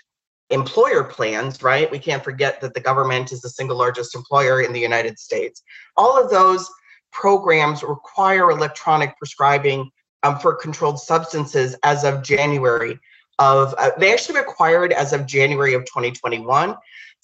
employer 0.51 1.03
plans, 1.03 1.63
right? 1.63 1.89
We 1.89 1.97
can't 1.97 2.23
forget 2.23 2.61
that 2.61 2.75
the 2.75 2.79
government 2.79 3.31
is 3.31 3.41
the 3.41 3.49
single 3.49 3.77
largest 3.77 4.13
employer 4.13 4.61
in 4.61 4.73
the 4.73 4.79
United 4.79 5.17
States. 5.17 5.63
All 5.97 6.23
of 6.23 6.29
those 6.29 6.69
programs 7.11 7.81
require 7.81 8.51
electronic 8.51 9.17
prescribing 9.17 9.89
um, 10.21 10.37
for 10.37 10.53
controlled 10.53 10.99
substances 10.99 11.75
as 11.81 12.03
of 12.03 12.21
January 12.21 12.99
of, 13.39 13.73
uh, 13.79 13.89
they 13.97 14.13
actually 14.13 14.37
required 14.37 14.93
as 14.93 15.13
of 15.13 15.25
January 15.25 15.73
of 15.73 15.83
2021. 15.85 16.75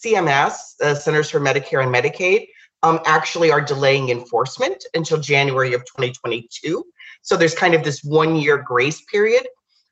CMS, 0.04 0.76
the 0.80 0.96
Centers 0.96 1.30
for 1.30 1.40
Medicare 1.40 1.84
and 1.84 1.94
Medicaid, 1.94 2.48
um, 2.86 3.00
actually 3.06 3.52
are 3.52 3.62
delaying 3.62 4.10
enforcement 4.10 4.86
until 4.94 5.18
January 5.18 5.74
of 5.74 5.82
2022. 5.86 6.86
So 7.24 7.36
there's 7.36 7.56
kind 7.56 7.74
of 7.74 7.84
this 7.84 8.04
one 8.04 8.36
year 8.36 8.60
grace 8.60 9.02
period 9.12 9.48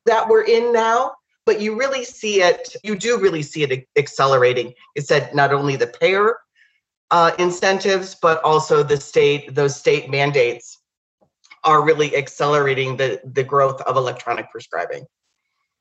that 0.06 0.27
we're 0.27 0.43
in 0.43 0.71
now. 0.71 1.13
But 1.45 1.60
you 1.60 1.77
really 1.77 2.06
see 2.06 2.41
it, 2.41 2.73
you 2.84 2.95
do 2.95 3.19
really 3.19 3.41
see 3.41 3.63
it 3.63 3.88
accelerating. 3.97 4.73
It 4.95 5.08
said 5.08 5.34
not 5.34 5.51
only 5.51 5.75
the 5.75 5.88
payer 5.88 6.38
uh, 7.12 7.32
incentives, 7.39 8.15
but 8.15 8.41
also 8.43 8.84
the 8.84 8.97
state, 8.97 9.53
those 9.56 9.75
state 9.75 10.10
mandates 10.10 10.77
are 11.63 11.84
really 11.84 12.15
accelerating 12.15 12.97
the, 12.97 13.19
the 13.25 13.43
growth 13.43 13.82
of 13.82 13.97
electronic 13.97 14.51
prescribing. 14.51 15.06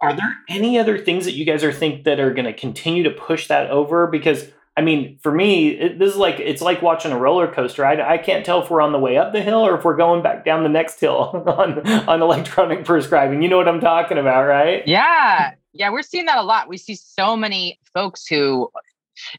Are 0.01 0.17
there 0.17 0.39
any 0.49 0.79
other 0.79 0.99
things 0.99 1.27
that 1.27 1.33
you 1.33 1.45
guys 1.45 1.63
are 1.63 1.73
think 1.73 2.05
that 2.05 2.19
are 2.19 2.33
going 2.33 2.47
to 2.47 2.53
continue 2.53 3.03
to 3.05 3.11
push 3.11 3.47
that 3.49 3.71
over? 3.71 4.09
Because 4.09 4.49
I 4.77 4.81
mean, 4.81 5.19
for 5.23 5.31
me, 5.31 5.69
it, 5.69 5.99
this 5.99 6.13
is 6.13 6.17
like 6.17 6.41
it's 6.41 6.63
like 6.63 6.81
watching 6.81 7.13
a 7.13 7.19
roller 7.19 7.47
coaster. 7.47 7.85
I, 7.85 8.15
I 8.15 8.19
can't 8.19 8.45
tell 8.45 8.63
if 8.63 8.71
we're 8.71 8.81
on 8.81 8.93
the 8.93 8.99
way 8.99 9.19
up 9.19 9.33
the 9.33 9.43
hill 9.43 9.61
or 9.67 9.77
if 9.77 9.85
we're 9.85 9.97
going 9.97 10.23
back 10.23 10.45
down 10.45 10.63
the 10.63 10.71
next 10.71 10.99
hill 10.99 11.45
on 11.47 11.87
on 12.09 12.23
electronic 12.23 12.85
prescribing. 12.87 13.43
You 13.43 13.49
know 13.49 13.59
what 13.59 13.69
I'm 13.69 13.81
talking 13.81 14.17
about, 14.17 14.47
right? 14.47 14.83
Yeah, 14.87 15.53
yeah, 15.75 15.91
we're 15.91 16.03
seeing 16.03 16.25
that 16.27 16.39
a 16.39 16.43
lot. 16.43 16.69
We 16.69 16.79
see 16.79 16.95
so 16.95 17.37
many 17.37 17.79
folks 17.93 18.27
who 18.27 18.71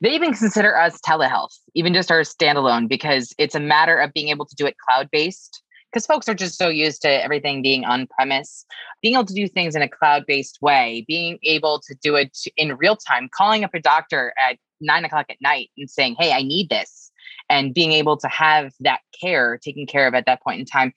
they 0.01 0.13
even 0.13 0.33
consider 0.33 0.77
us 0.77 0.99
telehealth, 1.01 1.57
even 1.73 1.93
just 1.93 2.11
our 2.11 2.21
standalone, 2.21 2.87
because 2.87 3.33
it's 3.39 3.55
a 3.55 3.59
matter 3.59 3.97
of 3.97 4.13
being 4.13 4.29
able 4.29 4.45
to 4.45 4.55
do 4.55 4.67
it 4.67 4.75
cloud 4.77 5.09
based. 5.11 5.61
Because 5.91 6.07
folks 6.07 6.27
are 6.27 6.33
just 6.33 6.57
so 6.57 6.69
used 6.69 7.03
to 7.03 7.23
everything 7.23 7.61
being 7.61 7.85
on 7.85 8.07
premise, 8.07 8.65
being 9.03 9.13
able 9.13 9.25
to 9.25 9.33
do 9.33 9.47
things 9.47 9.75
in 9.75 9.83
a 9.83 9.89
cloud 9.89 10.25
based 10.27 10.57
way, 10.59 11.05
being 11.07 11.37
able 11.43 11.79
to 11.87 11.95
do 12.01 12.15
it 12.15 12.35
in 12.57 12.75
real 12.77 12.95
time, 12.95 13.29
calling 13.31 13.63
up 13.63 13.75
a 13.75 13.79
doctor 13.79 14.33
at 14.39 14.57
nine 14.83 15.05
o'clock 15.05 15.25
at 15.29 15.41
night 15.41 15.69
and 15.77 15.89
saying, 15.89 16.15
Hey, 16.19 16.31
I 16.31 16.43
need 16.43 16.69
this, 16.69 17.11
and 17.49 17.73
being 17.73 17.91
able 17.91 18.17
to 18.17 18.27
have 18.27 18.73
that 18.81 19.01
care 19.19 19.57
taken 19.57 19.85
care 19.85 20.07
of 20.07 20.13
at 20.13 20.25
that 20.25 20.41
point 20.41 20.59
in 20.59 20.65
time. 20.65 20.93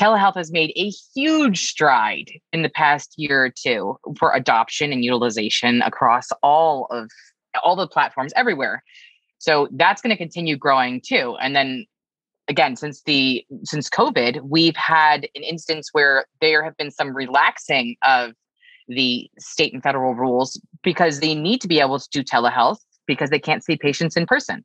Telehealth 0.00 0.36
has 0.36 0.52
made 0.52 0.72
a 0.76 0.90
huge 1.14 1.66
stride 1.66 2.30
in 2.52 2.62
the 2.62 2.70
past 2.70 3.14
year 3.16 3.44
or 3.44 3.50
two 3.50 3.98
for 4.18 4.32
adoption 4.34 4.92
and 4.92 5.04
utilization 5.04 5.82
across 5.82 6.28
all 6.42 6.86
of 6.90 7.10
all 7.64 7.76
the 7.76 7.88
platforms 7.88 8.32
everywhere. 8.36 8.82
So 9.38 9.68
that's 9.72 10.02
going 10.02 10.10
to 10.10 10.16
continue 10.16 10.56
growing 10.56 11.00
too. 11.00 11.36
And 11.40 11.56
then 11.56 11.86
again, 12.48 12.76
since 12.76 13.02
the 13.02 13.44
since 13.64 13.88
COVID, 13.88 14.42
we've 14.42 14.76
had 14.76 15.24
an 15.34 15.42
instance 15.42 15.88
where 15.92 16.26
there 16.40 16.62
have 16.62 16.76
been 16.76 16.90
some 16.90 17.14
relaxing 17.16 17.96
of 18.02 18.32
the 18.88 19.30
state 19.38 19.72
and 19.72 19.82
federal 19.82 20.14
rules 20.14 20.60
because 20.82 21.20
they 21.20 21.34
need 21.34 21.60
to 21.60 21.68
be 21.68 21.80
able 21.80 21.98
to 21.98 22.08
do 22.10 22.22
telehealth 22.22 22.78
because 23.14 23.30
they 23.30 23.38
can't 23.38 23.64
see 23.64 23.76
patients 23.76 24.16
in 24.16 24.26
person. 24.26 24.64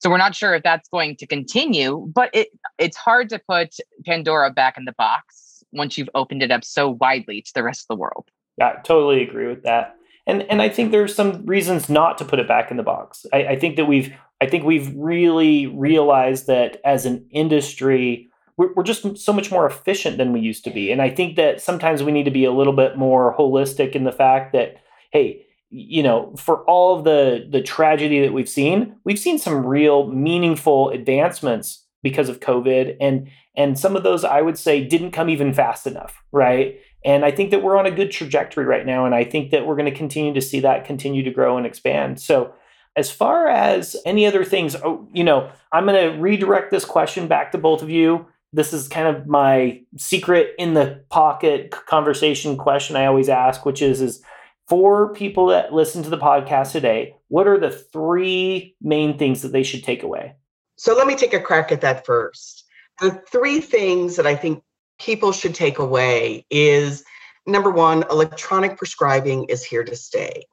So 0.00 0.10
we're 0.10 0.18
not 0.18 0.34
sure 0.34 0.54
if 0.54 0.62
that's 0.62 0.88
going 0.88 1.16
to 1.16 1.26
continue, 1.26 2.10
but 2.14 2.30
it 2.32 2.48
it's 2.78 2.96
hard 2.96 3.28
to 3.30 3.38
put 3.38 3.76
Pandora 4.04 4.50
back 4.50 4.76
in 4.76 4.84
the 4.84 4.94
box 4.98 5.62
once 5.72 5.96
you've 5.96 6.10
opened 6.14 6.42
it 6.42 6.50
up 6.50 6.64
so 6.64 6.90
widely 7.00 7.42
to 7.42 7.50
the 7.54 7.62
rest 7.62 7.82
of 7.82 7.96
the 7.96 8.00
world. 8.00 8.26
Yeah, 8.58 8.74
I 8.78 8.82
totally 8.82 9.22
agree 9.22 9.46
with 9.46 9.62
that 9.62 9.96
and 10.26 10.42
and 10.50 10.62
I 10.62 10.68
think 10.68 10.90
there's 10.90 11.14
some 11.14 11.44
reasons 11.46 11.88
not 11.88 12.18
to 12.18 12.24
put 12.24 12.38
it 12.38 12.48
back 12.48 12.70
in 12.70 12.76
the 12.76 12.82
box. 12.82 13.26
I, 13.32 13.46
I 13.46 13.58
think 13.58 13.76
that 13.76 13.86
we've 13.86 14.12
I 14.40 14.46
think 14.46 14.64
we've 14.64 14.92
really 14.96 15.66
realized 15.66 16.46
that 16.46 16.80
as 16.84 17.06
an 17.06 17.26
industry, 17.30 18.28
we're, 18.56 18.72
we're 18.74 18.82
just 18.82 19.18
so 19.18 19.32
much 19.32 19.50
more 19.50 19.66
efficient 19.66 20.18
than 20.18 20.32
we 20.32 20.40
used 20.40 20.64
to 20.64 20.70
be, 20.70 20.90
and 20.90 21.02
I 21.02 21.10
think 21.10 21.36
that 21.36 21.60
sometimes 21.60 22.02
we 22.02 22.12
need 22.12 22.24
to 22.24 22.30
be 22.30 22.44
a 22.44 22.52
little 22.52 22.72
bit 22.72 22.96
more 22.96 23.36
holistic 23.36 23.92
in 23.92 24.04
the 24.04 24.12
fact 24.12 24.52
that 24.52 24.76
hey, 25.12 25.46
you 25.76 26.04
know, 26.04 26.32
for 26.36 26.62
all 26.64 26.96
of 26.96 27.04
the 27.04 27.48
the 27.50 27.60
tragedy 27.60 28.20
that 28.20 28.32
we've 28.32 28.48
seen, 28.48 28.94
we've 29.04 29.18
seen 29.18 29.38
some 29.38 29.66
real 29.66 30.06
meaningful 30.06 30.90
advancements 30.90 31.84
because 32.02 32.28
of 32.28 32.38
COVID, 32.38 32.96
and 33.00 33.28
and 33.56 33.76
some 33.76 33.96
of 33.96 34.04
those 34.04 34.24
I 34.24 34.40
would 34.40 34.56
say 34.56 34.84
didn't 34.84 35.10
come 35.10 35.28
even 35.28 35.52
fast 35.52 35.86
enough, 35.86 36.22
right? 36.30 36.78
And 37.04 37.24
I 37.24 37.32
think 37.32 37.50
that 37.50 37.62
we're 37.62 37.76
on 37.76 37.86
a 37.86 37.90
good 37.90 38.10
trajectory 38.10 38.64
right 38.64 38.86
now. 38.86 39.04
And 39.04 39.14
I 39.14 39.24
think 39.24 39.50
that 39.50 39.66
we're 39.66 39.76
going 39.76 39.90
to 39.90 39.96
continue 39.96 40.32
to 40.32 40.40
see 40.40 40.60
that 40.60 40.86
continue 40.86 41.22
to 41.24 41.30
grow 41.30 41.58
and 41.58 41.66
expand. 41.66 42.20
So, 42.20 42.54
as 42.96 43.10
far 43.10 43.48
as 43.48 43.96
any 44.06 44.24
other 44.24 44.44
things, 44.44 44.76
oh, 44.76 45.08
you 45.12 45.24
know, 45.24 45.50
I'm 45.72 45.84
going 45.86 46.12
to 46.12 46.20
redirect 46.20 46.70
this 46.70 46.84
question 46.84 47.26
back 47.26 47.50
to 47.50 47.58
both 47.58 47.82
of 47.82 47.90
you. 47.90 48.26
This 48.52 48.72
is 48.72 48.86
kind 48.86 49.08
of 49.08 49.26
my 49.26 49.80
secret 49.96 50.54
in 50.60 50.74
the 50.74 51.02
pocket 51.10 51.72
conversation 51.72 52.56
question 52.56 52.94
I 52.94 53.06
always 53.06 53.28
ask, 53.28 53.66
which 53.66 53.82
is, 53.82 54.00
is 54.00 54.22
for 54.68 55.12
people 55.12 55.46
that 55.46 55.72
listen 55.72 56.02
to 56.02 56.10
the 56.10 56.18
podcast 56.18 56.72
today, 56.72 57.16
what 57.28 57.46
are 57.46 57.58
the 57.58 57.70
three 57.70 58.76
main 58.80 59.18
things 59.18 59.42
that 59.42 59.52
they 59.52 59.62
should 59.62 59.84
take 59.84 60.02
away? 60.02 60.34
So 60.76 60.96
let 60.96 61.06
me 61.06 61.16
take 61.16 61.34
a 61.34 61.40
crack 61.40 61.70
at 61.70 61.82
that 61.82 62.06
first. 62.06 62.64
The 63.00 63.22
three 63.30 63.60
things 63.60 64.16
that 64.16 64.26
I 64.26 64.34
think 64.34 64.62
people 64.98 65.32
should 65.32 65.54
take 65.54 65.78
away 65.78 66.46
is 66.50 67.04
number 67.46 67.70
one, 67.70 68.04
electronic 68.10 68.76
prescribing 68.76 69.44
is 69.44 69.64
here 69.64 69.84
to 69.84 69.96
stay. 69.96 70.44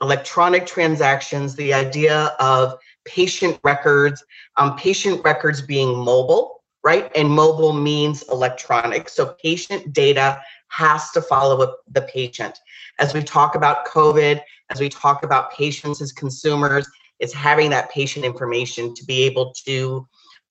Electronic 0.00 0.66
transactions, 0.66 1.56
the 1.56 1.74
idea 1.74 2.34
of 2.40 2.78
patient 3.04 3.60
records, 3.62 4.24
um, 4.56 4.76
patient 4.76 5.22
records 5.24 5.60
being 5.60 5.96
mobile, 5.98 6.62
right? 6.82 7.10
And 7.14 7.28
mobile 7.28 7.74
means 7.74 8.22
electronic. 8.30 9.08
So 9.10 9.34
patient 9.42 9.92
data 9.92 10.40
has 10.70 11.10
to 11.10 11.20
follow 11.20 11.76
the 11.90 12.02
patient. 12.02 12.58
As 12.98 13.12
we 13.12 13.22
talk 13.22 13.54
about 13.54 13.86
COVID, 13.86 14.40
as 14.70 14.80
we 14.80 14.88
talk 14.88 15.24
about 15.24 15.52
patients 15.52 16.00
as 16.00 16.12
consumers, 16.12 16.88
it's 17.18 17.34
having 17.34 17.70
that 17.70 17.90
patient 17.90 18.24
information 18.24 18.94
to 18.94 19.04
be 19.04 19.22
able 19.24 19.52
to 19.66 20.06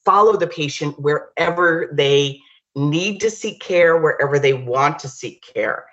follow 0.06 0.38
the 0.38 0.48
patient 0.48 1.00
wherever 1.00 1.90
they 1.94 2.40
need 2.76 3.20
to 3.22 3.32
seek 3.32 3.60
care, 3.62 3.98
wherever 3.98 4.40
they 4.40 4.54
want 4.54 5.00
to 5.00 5.08
seek 5.08 5.44
care. 5.54 5.86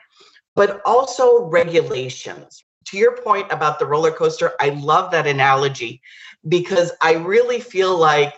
But 0.54 0.82
also 0.84 1.44
regulations. 1.44 2.64
To 2.86 2.98
your 2.98 3.16
point 3.16 3.50
about 3.50 3.78
the 3.78 3.86
roller 3.86 4.12
coaster, 4.12 4.52
I 4.60 4.70
love 4.70 5.10
that 5.10 5.26
analogy 5.26 6.00
because 6.48 6.92
I 7.00 7.14
really 7.14 7.60
feel 7.60 7.96
like 7.96 8.34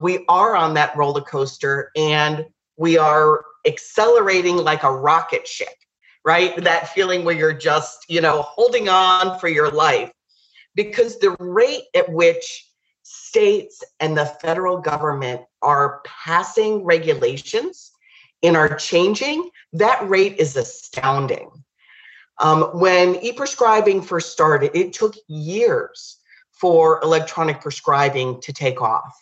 we 0.00 0.24
are 0.28 0.56
on 0.56 0.74
that 0.74 0.96
roller 0.96 1.20
coaster 1.20 1.90
and 1.96 2.46
we 2.76 2.98
are 2.98 3.44
accelerating 3.64 4.56
like 4.56 4.82
a 4.82 4.92
rocket 4.92 5.46
ship, 5.46 5.74
right? 6.24 6.56
That 6.56 6.88
feeling 6.90 7.24
where 7.24 7.34
you're 7.34 7.52
just, 7.52 8.08
you 8.08 8.20
know, 8.20 8.42
holding 8.42 8.88
on 8.88 9.38
for 9.38 9.48
your 9.48 9.70
life. 9.70 10.12
Because 10.74 11.18
the 11.18 11.36
rate 11.38 11.84
at 11.94 12.10
which 12.10 12.68
states 13.02 13.82
and 14.00 14.16
the 14.16 14.26
federal 14.26 14.78
government 14.78 15.42
are 15.60 16.00
passing 16.04 16.84
regulations 16.84 17.92
and 18.42 18.56
are 18.56 18.74
changing, 18.76 19.50
that 19.72 20.08
rate 20.08 20.36
is 20.38 20.56
astounding. 20.56 21.50
Um, 22.38 22.62
when 22.78 23.16
e 23.16 23.32
prescribing 23.32 24.02
first 24.02 24.32
started, 24.32 24.70
it 24.74 24.92
took 24.92 25.14
years 25.28 26.18
for 26.50 27.00
electronic 27.02 27.60
prescribing 27.60 28.40
to 28.40 28.52
take 28.52 28.80
off, 28.80 29.14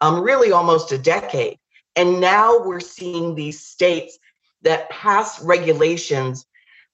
um, 0.00 0.20
really 0.20 0.52
almost 0.52 0.92
a 0.92 0.98
decade. 0.98 1.58
And 1.96 2.20
now 2.20 2.62
we're 2.64 2.80
seeing 2.80 3.34
these 3.34 3.60
states 3.60 4.18
that 4.62 4.90
pass 4.90 5.42
regulations 5.42 6.46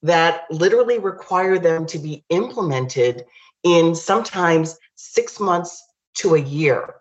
that 0.03 0.45
literally 0.51 0.99
require 0.99 1.59
them 1.59 1.87
to 1.87 1.99
be 1.99 2.25
implemented 2.29 3.25
in 3.63 3.95
sometimes 3.95 4.79
six 4.95 5.41
months 5.41 5.83
to 6.15 6.35
a 6.35 6.41
year, 6.41 6.97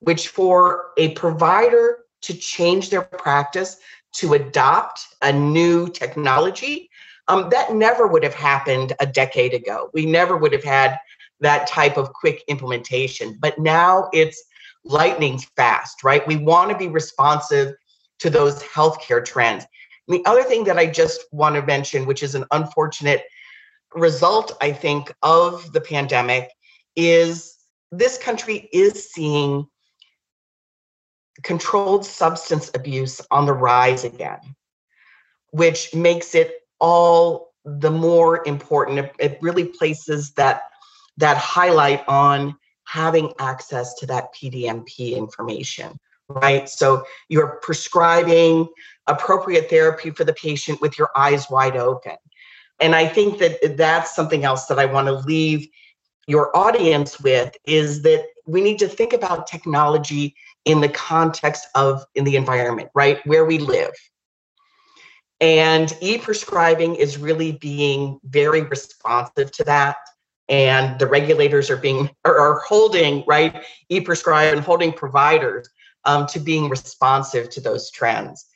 which 0.00 0.28
for 0.28 0.92
a 0.96 1.12
provider 1.14 2.04
to 2.22 2.34
change 2.34 2.90
their 2.90 3.02
practice, 3.02 3.76
to 4.14 4.34
adopt 4.34 5.00
a 5.22 5.32
new 5.32 5.88
technology, 5.88 6.88
um, 7.28 7.48
that 7.50 7.74
never 7.74 8.06
would 8.06 8.22
have 8.22 8.34
happened 8.34 8.92
a 9.00 9.06
decade 9.06 9.52
ago. 9.52 9.90
We 9.92 10.06
never 10.06 10.36
would 10.36 10.52
have 10.52 10.64
had 10.64 10.96
that 11.40 11.66
type 11.66 11.96
of 11.96 12.12
quick 12.12 12.42
implementation. 12.48 13.36
But 13.40 13.58
now 13.58 14.08
it's 14.12 14.42
lightning 14.86 15.38
fast, 15.56 16.02
right? 16.04 16.26
We 16.26 16.36
want 16.36 16.70
to 16.70 16.76
be 16.76 16.88
responsive 16.88 17.74
to 18.20 18.30
those 18.30 18.62
healthcare 18.62 19.24
trends. 19.24 19.64
And 20.08 20.18
the 20.18 20.28
other 20.28 20.42
thing 20.42 20.64
that 20.64 20.78
I 20.78 20.86
just 20.86 21.24
want 21.32 21.56
to 21.56 21.62
mention, 21.62 22.06
which 22.06 22.22
is 22.22 22.34
an 22.34 22.44
unfortunate 22.52 23.24
result, 23.94 24.56
I 24.60 24.72
think, 24.72 25.12
of 25.22 25.72
the 25.72 25.80
pandemic, 25.80 26.50
is 26.94 27.56
this 27.92 28.18
country 28.18 28.68
is 28.72 29.10
seeing 29.10 29.66
controlled 31.42 32.04
substance 32.04 32.70
abuse 32.74 33.20
on 33.30 33.46
the 33.46 33.52
rise 33.52 34.04
again, 34.04 34.40
which 35.50 35.94
makes 35.94 36.34
it 36.34 36.52
all 36.80 37.52
the 37.64 37.90
more 37.90 38.46
important. 38.46 39.10
It, 39.18 39.38
really 39.42 39.64
places 39.64 40.32
that 40.32 40.62
that 41.18 41.36
highlight 41.36 42.06
on 42.08 42.56
having 42.86 43.32
access 43.38 43.94
to 43.94 44.06
that 44.06 44.34
PDMP 44.34 45.16
information, 45.16 45.98
right? 46.28 46.68
So 46.68 47.04
you're 47.28 47.58
prescribing 47.62 48.68
appropriate 49.06 49.68
therapy 49.68 50.10
for 50.10 50.24
the 50.24 50.32
patient 50.32 50.80
with 50.80 50.98
your 50.98 51.10
eyes 51.16 51.50
wide 51.50 51.76
open. 51.76 52.16
And 52.80 52.94
I 52.94 53.06
think 53.06 53.38
that 53.38 53.76
that's 53.76 54.14
something 54.14 54.44
else 54.44 54.66
that 54.66 54.78
I 54.78 54.86
want 54.86 55.08
to 55.08 55.14
leave 55.14 55.68
your 56.26 56.56
audience 56.56 57.20
with 57.20 57.54
is 57.66 58.02
that 58.02 58.26
we 58.46 58.60
need 58.60 58.78
to 58.80 58.88
think 58.88 59.12
about 59.12 59.46
technology 59.46 60.34
in 60.64 60.80
the 60.80 60.88
context 60.88 61.66
of 61.74 62.04
in 62.14 62.24
the 62.24 62.36
environment, 62.36 62.90
right? 62.94 63.24
Where 63.26 63.44
we 63.44 63.58
live. 63.58 63.92
And 65.40 65.96
e-prescribing 66.00 66.96
is 66.96 67.18
really 67.18 67.52
being 67.52 68.18
very 68.24 68.62
responsive 68.62 69.52
to 69.52 69.64
that 69.64 69.96
and 70.48 70.98
the 70.98 71.06
regulators 71.06 71.70
are 71.70 71.76
being 71.76 72.10
are, 72.24 72.38
are 72.38 72.60
holding 72.60 73.24
right 73.26 73.64
e-prescribe 73.88 74.52
and 74.52 74.64
holding 74.64 74.92
providers 74.92 75.68
um, 76.04 76.26
to 76.26 76.38
being 76.38 76.68
responsive 76.68 77.50
to 77.50 77.60
those 77.60 77.90
trends. 77.90 78.46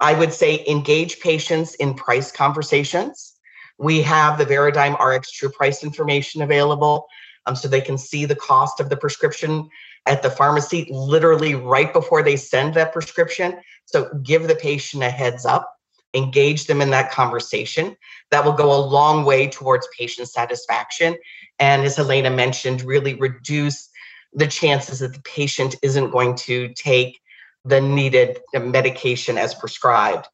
I 0.00 0.14
would 0.14 0.32
say 0.32 0.64
engage 0.66 1.20
patients 1.20 1.74
in 1.76 1.94
price 1.94 2.32
conversations. 2.32 3.34
We 3.78 4.02
have 4.02 4.38
the 4.38 4.46
Veradigm 4.46 4.98
rx 5.00 5.30
true 5.30 5.50
price 5.50 5.84
information 5.84 6.42
available 6.42 7.06
um, 7.46 7.56
so 7.56 7.68
they 7.68 7.80
can 7.80 7.98
see 7.98 8.24
the 8.24 8.36
cost 8.36 8.80
of 8.80 8.88
the 8.88 8.96
prescription 8.96 9.68
at 10.06 10.22
the 10.22 10.30
pharmacy 10.30 10.86
literally 10.90 11.54
right 11.54 11.92
before 11.92 12.22
they 12.22 12.36
send 12.36 12.74
that 12.74 12.92
prescription. 12.92 13.56
So 13.84 14.10
give 14.22 14.48
the 14.48 14.56
patient 14.56 15.02
a 15.02 15.10
heads 15.10 15.44
up 15.44 15.73
engage 16.14 16.66
them 16.66 16.80
in 16.80 16.90
that 16.90 17.10
conversation. 17.10 17.96
That 18.30 18.44
will 18.44 18.52
go 18.52 18.72
a 18.72 18.80
long 18.80 19.24
way 19.24 19.48
towards 19.48 19.88
patient 19.98 20.28
satisfaction. 20.28 21.16
And 21.58 21.82
as 21.82 21.96
Helena 21.96 22.30
mentioned, 22.30 22.82
really 22.82 23.14
reduce 23.14 23.88
the 24.32 24.46
chances 24.46 25.00
that 25.00 25.12
the 25.14 25.22
patient 25.22 25.76
isn't 25.82 26.10
going 26.10 26.34
to 26.34 26.72
take 26.74 27.20
the 27.64 27.80
needed 27.80 28.40
medication 28.54 29.38
as 29.38 29.54
prescribed. 29.54 30.26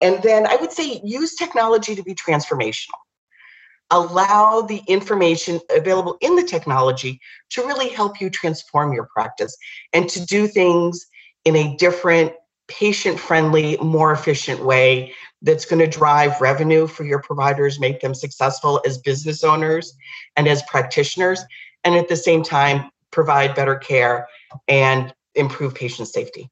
And 0.00 0.22
then 0.22 0.46
I 0.46 0.56
would 0.56 0.72
say 0.72 1.00
use 1.04 1.36
technology 1.36 1.94
to 1.94 2.02
be 2.02 2.14
transformational. 2.14 2.98
Allow 3.90 4.62
the 4.62 4.80
information 4.88 5.60
available 5.70 6.16
in 6.20 6.34
the 6.34 6.42
technology 6.42 7.20
to 7.50 7.62
really 7.62 7.90
help 7.90 8.20
you 8.20 8.30
transform 8.30 8.92
your 8.92 9.08
practice 9.14 9.56
and 9.92 10.08
to 10.08 10.24
do 10.24 10.48
things 10.48 11.06
in 11.44 11.54
a 11.56 11.76
different 11.76 12.32
patient 12.78 13.20
friendly, 13.20 13.76
more 13.78 14.12
efficient 14.12 14.64
way 14.64 15.12
that's 15.42 15.64
going 15.64 15.80
to 15.80 15.86
drive 15.86 16.40
revenue 16.40 16.86
for 16.86 17.04
your 17.04 17.20
providers, 17.20 17.78
make 17.78 18.00
them 18.00 18.14
successful 18.14 18.80
as 18.86 18.96
business 18.98 19.44
owners 19.44 19.94
and 20.36 20.48
as 20.48 20.62
practitioners, 20.62 21.44
and 21.84 21.94
at 21.94 22.08
the 22.08 22.16
same 22.16 22.42
time, 22.42 22.90
provide 23.10 23.54
better 23.54 23.76
care 23.76 24.26
and 24.68 25.12
improve 25.34 25.74
patient 25.74 26.08
safety. 26.08 26.48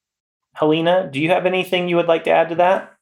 Helena, 0.54 1.09
do 1.11 1.20
you 1.20 1.30
have 1.30 1.46
anything 1.46 1.88
you 1.88 1.96
would 1.96 2.09
like 2.09 2.24
to 2.24 2.30
add 2.30 2.50
to 2.50 2.54
that? 2.56 2.94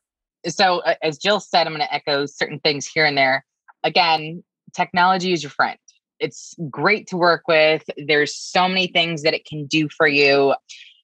So, 0.46 0.78
uh, 0.80 0.94
as 1.02 1.18
Jill 1.18 1.40
said, 1.40 1.66
I'm 1.66 1.72
going 1.74 1.84
to 1.84 1.92
echo 1.92 2.26
certain 2.26 2.60
things 2.60 2.86
here 2.86 3.04
and 3.04 3.18
there. 3.18 3.44
Again, 3.82 4.44
technology 4.76 5.32
is 5.32 5.42
your 5.42 5.50
friend. 5.50 5.78
It's 6.20 6.54
great 6.70 7.08
to 7.08 7.16
work 7.16 7.48
with. 7.48 7.82
There's 7.96 8.36
so 8.36 8.68
many 8.68 8.86
things 8.86 9.22
that 9.22 9.34
it 9.34 9.44
can 9.44 9.66
do 9.66 9.88
for 9.88 10.06
you. 10.06 10.54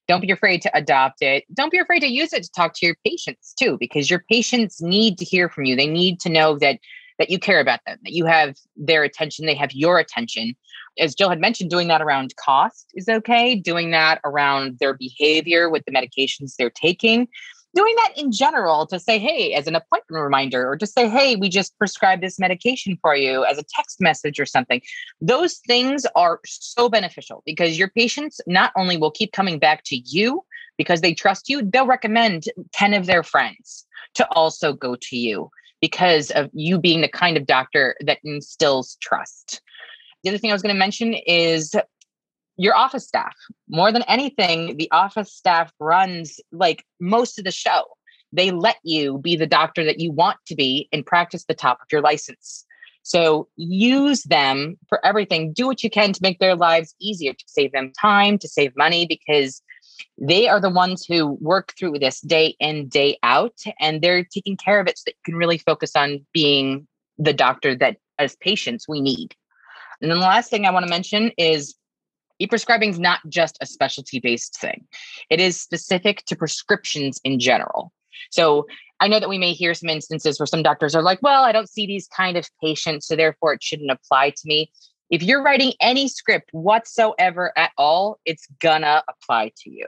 Don't 0.07 0.21
be 0.21 0.31
afraid 0.31 0.61
to 0.61 0.77
adopt 0.77 1.21
it. 1.21 1.45
Don't 1.53 1.71
be 1.71 1.79
afraid 1.79 2.01
to 2.01 2.07
use 2.07 2.33
it 2.33 2.43
to 2.43 2.51
talk 2.51 2.73
to 2.75 2.85
your 2.85 2.95
patients 3.05 3.53
too, 3.57 3.77
because 3.79 4.09
your 4.09 4.23
patients 4.29 4.81
need 4.81 5.17
to 5.17 5.25
hear 5.25 5.49
from 5.49 5.65
you. 5.65 5.75
They 5.75 5.87
need 5.87 6.19
to 6.21 6.29
know 6.29 6.57
that 6.59 6.79
that 7.17 7.29
you 7.29 7.39
care 7.39 7.61
about 7.61 7.79
them, 7.85 7.97
that 8.03 8.11
you 8.11 8.25
have 8.25 8.57
their 8.75 9.03
attention, 9.03 9.45
they 9.45 9.55
have 9.55 9.71
your 9.71 9.99
attention. 9.99 10.53
As 10.99 11.15
Jill 11.15 11.29
had 11.29 11.39
mentioned, 11.39 11.69
doing 11.69 11.87
that 11.87 12.01
around 12.01 12.35
cost 12.35 12.91
is 12.93 13.07
okay. 13.07 13.55
Doing 13.55 13.91
that 13.91 14.19
around 14.25 14.79
their 14.79 14.93
behavior 14.93 15.69
with 15.69 15.83
the 15.85 15.93
medications 15.93 16.55
they're 16.57 16.69
taking 16.69 17.27
doing 17.75 17.93
that 17.97 18.13
in 18.15 18.31
general 18.31 18.87
to 18.87 18.99
say, 18.99 19.19
hey, 19.19 19.53
as 19.53 19.67
an 19.67 19.75
appointment 19.75 20.23
reminder, 20.23 20.67
or 20.67 20.77
to 20.77 20.87
say, 20.87 21.09
hey, 21.09 21.35
we 21.35 21.49
just 21.49 21.77
prescribed 21.77 22.23
this 22.23 22.39
medication 22.39 22.97
for 23.01 23.15
you 23.15 23.43
as 23.45 23.57
a 23.57 23.63
text 23.75 23.99
message 23.99 24.39
or 24.39 24.45
something. 24.45 24.81
Those 25.21 25.57
things 25.67 26.05
are 26.15 26.39
so 26.45 26.89
beneficial 26.89 27.43
because 27.45 27.77
your 27.77 27.89
patients 27.89 28.39
not 28.47 28.71
only 28.77 28.97
will 28.97 29.11
keep 29.11 29.33
coming 29.33 29.59
back 29.59 29.83
to 29.85 29.97
you 29.97 30.43
because 30.77 31.01
they 31.01 31.13
trust 31.13 31.49
you, 31.49 31.61
they'll 31.61 31.85
recommend 31.85 32.45
10 32.71 32.93
of 32.93 33.05
their 33.05 33.23
friends 33.23 33.85
to 34.15 34.25
also 34.31 34.73
go 34.73 34.95
to 34.95 35.17
you 35.17 35.49
because 35.81 36.31
of 36.31 36.49
you 36.53 36.79
being 36.79 37.01
the 37.01 37.09
kind 37.09 37.37
of 37.37 37.45
doctor 37.45 37.95
that 38.05 38.19
instills 38.23 38.97
trust. 39.01 39.61
The 40.23 40.29
other 40.29 40.39
thing 40.39 40.49
I 40.49 40.53
was 40.53 40.63
going 40.63 40.73
to 40.73 40.79
mention 40.79 41.13
is 41.13 41.75
your 42.57 42.75
office 42.75 43.07
staff. 43.07 43.35
More 43.69 43.91
than 43.91 44.03
anything, 44.03 44.77
the 44.77 44.89
office 44.91 45.33
staff 45.33 45.71
runs 45.79 46.39
like 46.51 46.85
most 46.99 47.37
of 47.37 47.45
the 47.45 47.51
show. 47.51 47.83
They 48.31 48.51
let 48.51 48.77
you 48.83 49.17
be 49.19 49.35
the 49.35 49.47
doctor 49.47 49.83
that 49.83 49.99
you 49.99 50.11
want 50.11 50.37
to 50.47 50.55
be 50.55 50.89
and 50.91 51.05
practice 51.05 51.45
the 51.45 51.53
top 51.53 51.79
of 51.81 51.87
your 51.91 52.01
license. 52.01 52.65
So 53.03 53.47
use 53.55 54.23
them 54.23 54.77
for 54.89 55.05
everything. 55.05 55.53
Do 55.53 55.67
what 55.67 55.83
you 55.83 55.89
can 55.89 56.11
to 56.11 56.19
make 56.23 56.39
their 56.39 56.55
lives 56.55 56.95
easier, 56.99 57.33
to 57.33 57.45
save 57.47 57.71
them 57.71 57.93
time, 57.99 58.39
to 58.39 58.47
save 58.47 58.75
money, 58.75 59.05
because 59.05 59.61
they 60.19 60.47
are 60.47 60.59
the 60.59 60.71
ones 60.71 61.05
who 61.05 61.37
work 61.39 61.73
through 61.77 61.99
this 61.99 62.19
day 62.21 62.55
in, 62.59 62.87
day 62.87 63.17
out, 63.21 63.57
and 63.79 64.01
they're 64.01 64.25
taking 64.25 64.57
care 64.57 64.79
of 64.79 64.87
it 64.87 64.97
so 64.97 65.03
that 65.05 65.13
you 65.13 65.31
can 65.31 65.35
really 65.35 65.59
focus 65.59 65.91
on 65.95 66.25
being 66.33 66.87
the 67.17 67.33
doctor 67.33 67.75
that 67.75 67.97
as 68.17 68.35
patients 68.37 68.87
we 68.87 69.01
need. 69.01 69.35
And 70.01 70.09
then 70.11 70.19
the 70.19 70.25
last 70.25 70.49
thing 70.49 70.65
I 70.65 70.71
want 70.71 70.85
to 70.85 70.89
mention 70.89 71.31
is 71.37 71.75
E-prescribing 72.39 72.89
is 72.89 72.99
not 72.99 73.19
just 73.29 73.57
a 73.61 73.65
specialty 73.65 74.19
based 74.19 74.59
thing. 74.59 74.85
It 75.29 75.39
is 75.39 75.59
specific 75.59 76.23
to 76.27 76.35
prescriptions 76.35 77.19
in 77.23 77.39
general. 77.39 77.91
So 78.31 78.65
I 78.99 79.07
know 79.07 79.19
that 79.19 79.29
we 79.29 79.37
may 79.37 79.53
hear 79.53 79.73
some 79.73 79.89
instances 79.89 80.39
where 80.39 80.47
some 80.47 80.63
doctors 80.63 80.95
are 80.95 81.01
like, 81.01 81.21
well, 81.21 81.43
I 81.43 81.51
don't 81.51 81.69
see 81.69 81.85
these 81.85 82.07
kind 82.07 82.37
of 82.37 82.47
patients, 82.61 83.07
so 83.07 83.15
therefore 83.15 83.53
it 83.53 83.63
shouldn't 83.63 83.91
apply 83.91 84.31
to 84.31 84.41
me. 84.45 84.71
If 85.09 85.21
you're 85.21 85.43
writing 85.43 85.73
any 85.81 86.07
script 86.07 86.49
whatsoever 86.51 87.51
at 87.57 87.71
all, 87.77 88.19
it's 88.25 88.47
gonna 88.59 89.03
apply 89.09 89.51
to 89.63 89.69
you. 89.69 89.85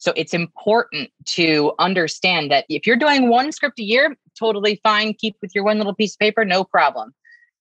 So 0.00 0.14
it's 0.16 0.32
important 0.32 1.10
to 1.26 1.72
understand 1.78 2.50
that 2.50 2.64
if 2.70 2.86
you're 2.86 2.96
doing 2.96 3.28
one 3.28 3.52
script 3.52 3.78
a 3.78 3.84
year, 3.84 4.16
totally 4.38 4.80
fine. 4.82 5.12
Keep 5.12 5.36
with 5.42 5.54
your 5.54 5.62
one 5.62 5.76
little 5.76 5.94
piece 5.94 6.14
of 6.14 6.18
paper, 6.18 6.42
no 6.42 6.64
problem. 6.64 7.14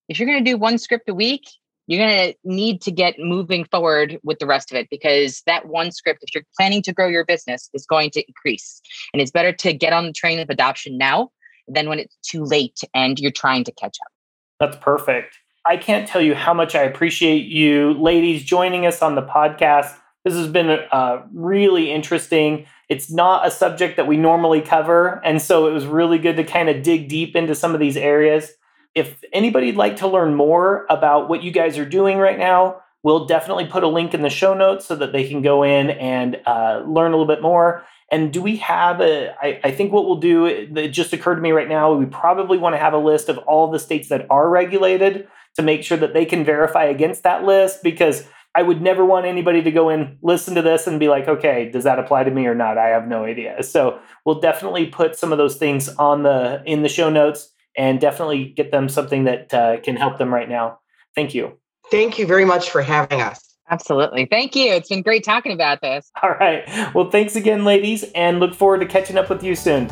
If 0.07 0.19
you're 0.19 0.27
going 0.27 0.43
to 0.43 0.51
do 0.51 0.57
one 0.57 0.77
script 0.77 1.09
a 1.09 1.13
week, 1.13 1.43
you're 1.89 2.07
going 2.07 2.31
to 2.31 2.37
need 2.43 2.81
to 2.83 2.91
get 2.91 3.15
moving 3.17 3.65
forward 3.65 4.19
with 4.21 4.37
the 4.37 4.45
rest 4.45 4.71
of 4.71 4.77
it 4.77 4.87
because 4.91 5.41
that 5.47 5.65
one 5.65 5.91
script, 5.91 6.19
if 6.21 6.35
you're 6.35 6.43
planning 6.55 6.83
to 6.83 6.93
grow 6.93 7.07
your 7.07 7.25
business, 7.25 7.67
is 7.73 7.87
going 7.87 8.11
to 8.11 8.23
increase. 8.27 8.79
And 9.11 9.19
it's 9.19 9.31
better 9.31 9.51
to 9.51 9.73
get 9.73 9.91
on 9.91 10.05
the 10.05 10.13
train 10.13 10.39
of 10.39 10.51
adoption 10.51 10.99
now 10.99 11.31
than 11.67 11.89
when 11.89 11.97
it's 11.97 12.15
too 12.21 12.43
late 12.43 12.79
and 12.93 13.19
you're 13.19 13.31
trying 13.31 13.63
to 13.63 13.71
catch 13.71 13.97
up. 14.05 14.11
That's 14.59 14.77
perfect. 14.77 15.39
I 15.65 15.77
can't 15.77 16.07
tell 16.07 16.21
you 16.21 16.35
how 16.35 16.53
much 16.53 16.75
I 16.75 16.83
appreciate 16.83 17.47
you 17.47 17.93
ladies 17.93 18.43
joining 18.43 18.85
us 18.85 19.01
on 19.01 19.15
the 19.15 19.23
podcast. 19.23 19.95
This 20.23 20.35
has 20.35 20.47
been 20.47 20.69
uh, 20.69 21.23
really 21.33 21.91
interesting. 21.91 22.67
It's 22.87 23.11
not 23.11 23.47
a 23.47 23.51
subject 23.51 23.97
that 23.97 24.05
we 24.05 24.15
normally 24.15 24.61
cover. 24.61 25.21
And 25.25 25.41
so 25.41 25.65
it 25.65 25.71
was 25.71 25.87
really 25.87 26.19
good 26.19 26.37
to 26.37 26.43
kind 26.43 26.69
of 26.69 26.83
dig 26.83 27.09
deep 27.09 27.35
into 27.35 27.55
some 27.55 27.73
of 27.73 27.79
these 27.79 27.97
areas. 27.97 28.51
If 28.95 29.23
anybody'd 29.31 29.75
like 29.75 29.97
to 29.97 30.07
learn 30.07 30.35
more 30.35 30.85
about 30.89 31.29
what 31.29 31.43
you 31.43 31.51
guys 31.51 31.77
are 31.77 31.85
doing 31.85 32.17
right 32.17 32.37
now, 32.37 32.81
we'll 33.03 33.25
definitely 33.25 33.65
put 33.65 33.83
a 33.83 33.87
link 33.87 34.13
in 34.13 34.21
the 34.21 34.29
show 34.29 34.53
notes 34.53 34.85
so 34.85 34.95
that 34.95 35.11
they 35.11 35.27
can 35.27 35.41
go 35.41 35.63
in 35.63 35.89
and 35.91 36.39
uh, 36.45 36.83
learn 36.85 37.13
a 37.13 37.17
little 37.17 37.33
bit 37.33 37.41
more. 37.41 37.83
And 38.11 38.33
do 38.33 38.41
we 38.41 38.57
have 38.57 39.01
a? 39.01 39.35
I, 39.39 39.59
I 39.63 39.71
think 39.71 39.91
what 39.91 40.05
we'll 40.05 40.17
do, 40.19 40.45
it 40.45 40.87
just 40.89 41.13
occurred 41.13 41.35
to 41.35 41.41
me 41.41 41.51
right 41.51 41.69
now, 41.69 41.93
we 41.93 42.05
probably 42.07 42.57
want 42.57 42.73
to 42.73 42.79
have 42.79 42.93
a 42.93 42.97
list 42.97 43.29
of 43.29 43.37
all 43.39 43.69
the 43.69 43.79
states 43.79 44.09
that 44.09 44.25
are 44.29 44.49
regulated 44.49 45.27
to 45.55 45.61
make 45.61 45.83
sure 45.83 45.97
that 45.97 46.13
they 46.13 46.25
can 46.25 46.43
verify 46.43 46.85
against 46.85 47.23
that 47.23 47.43
list 47.43 47.83
because 47.83 48.27
I 48.55 48.63
would 48.63 48.81
never 48.81 49.05
want 49.05 49.27
anybody 49.27 49.61
to 49.61 49.71
go 49.71 49.89
in, 49.89 50.17
listen 50.23 50.55
to 50.55 50.61
this, 50.63 50.87
and 50.87 50.99
be 50.99 51.07
like, 51.07 51.27
okay, 51.27 51.69
does 51.69 51.83
that 51.83 51.99
apply 51.99 52.23
to 52.23 52.31
me 52.31 52.47
or 52.47 52.55
not? 52.55 52.79
I 52.79 52.87
have 52.87 53.07
no 53.07 53.25
idea. 53.25 53.61
So 53.61 53.99
we'll 54.25 54.39
definitely 54.39 54.87
put 54.87 55.15
some 55.15 55.31
of 55.31 55.37
those 55.37 55.57
things 55.57 55.87
on 55.87 56.23
the 56.23 56.63
in 56.65 56.81
the 56.81 56.89
show 56.89 57.11
notes 57.11 57.51
and 57.79 58.01
definitely 58.01 58.43
get 58.43 58.71
them 58.71 58.89
something 58.89 59.23
that 59.23 59.53
uh, 59.53 59.79
can 59.79 59.95
help 59.95 60.17
them 60.17 60.33
right 60.33 60.49
now. 60.49 60.79
Thank 61.15 61.33
you. 61.33 61.57
Thank 61.89 62.19
you 62.19 62.27
very 62.27 62.43
much 62.43 62.69
for 62.69 62.81
having 62.81 63.21
us. 63.21 63.55
Absolutely. 63.71 64.25
Thank 64.25 64.53
you. 64.53 64.73
It's 64.73 64.89
been 64.89 65.01
great 65.01 65.23
talking 65.23 65.53
about 65.53 65.79
this. 65.81 66.11
All 66.21 66.31
right. 66.31 66.67
Well, 66.93 67.09
thanks 67.09 67.37
again, 67.37 67.63
ladies, 67.63 68.03
and 68.13 68.41
look 68.41 68.53
forward 68.53 68.81
to 68.81 68.85
catching 68.85 69.17
up 69.17 69.29
with 69.29 69.43
you 69.43 69.55
soon. 69.55 69.87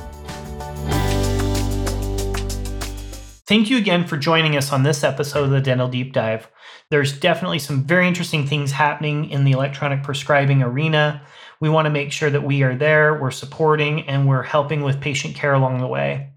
Thank 3.47 3.69
you 3.69 3.78
again 3.78 4.06
for 4.06 4.17
joining 4.17 4.58
us 4.58 4.73
on 4.73 4.84
this 4.84 5.06
episode 5.06 5.45
of 5.45 5.52
the 5.52 5.62
Dental 5.62 5.88
Deep 5.88 6.12
Dive. 6.12 6.50
There's 6.89 7.17
definitely 7.17 7.60
some 7.60 7.86
very 7.86 8.06
interesting 8.06 8.45
things 8.45 8.73
happening 8.73 9.30
in 9.30 9.45
the 9.45 9.54
electronic 9.54 10.04
prescribing 10.04 10.62
arena. 10.62 11.21
We 11.62 11.69
want 11.69 11.86
to 11.86 11.89
make 11.89 12.12
sure 12.12 12.30
that 12.30 12.43
we 12.43 12.63
are 12.63 12.76
there, 12.76 13.17
we're 13.17 13.32
supporting, 13.32 14.02
and 14.10 14.28
we're 14.28 14.43
helping 14.43 14.82
with 14.82 15.00
patient 15.00 15.36
care 15.36 15.54
along 15.54 15.80
the 15.80 15.88
way. 15.88 16.32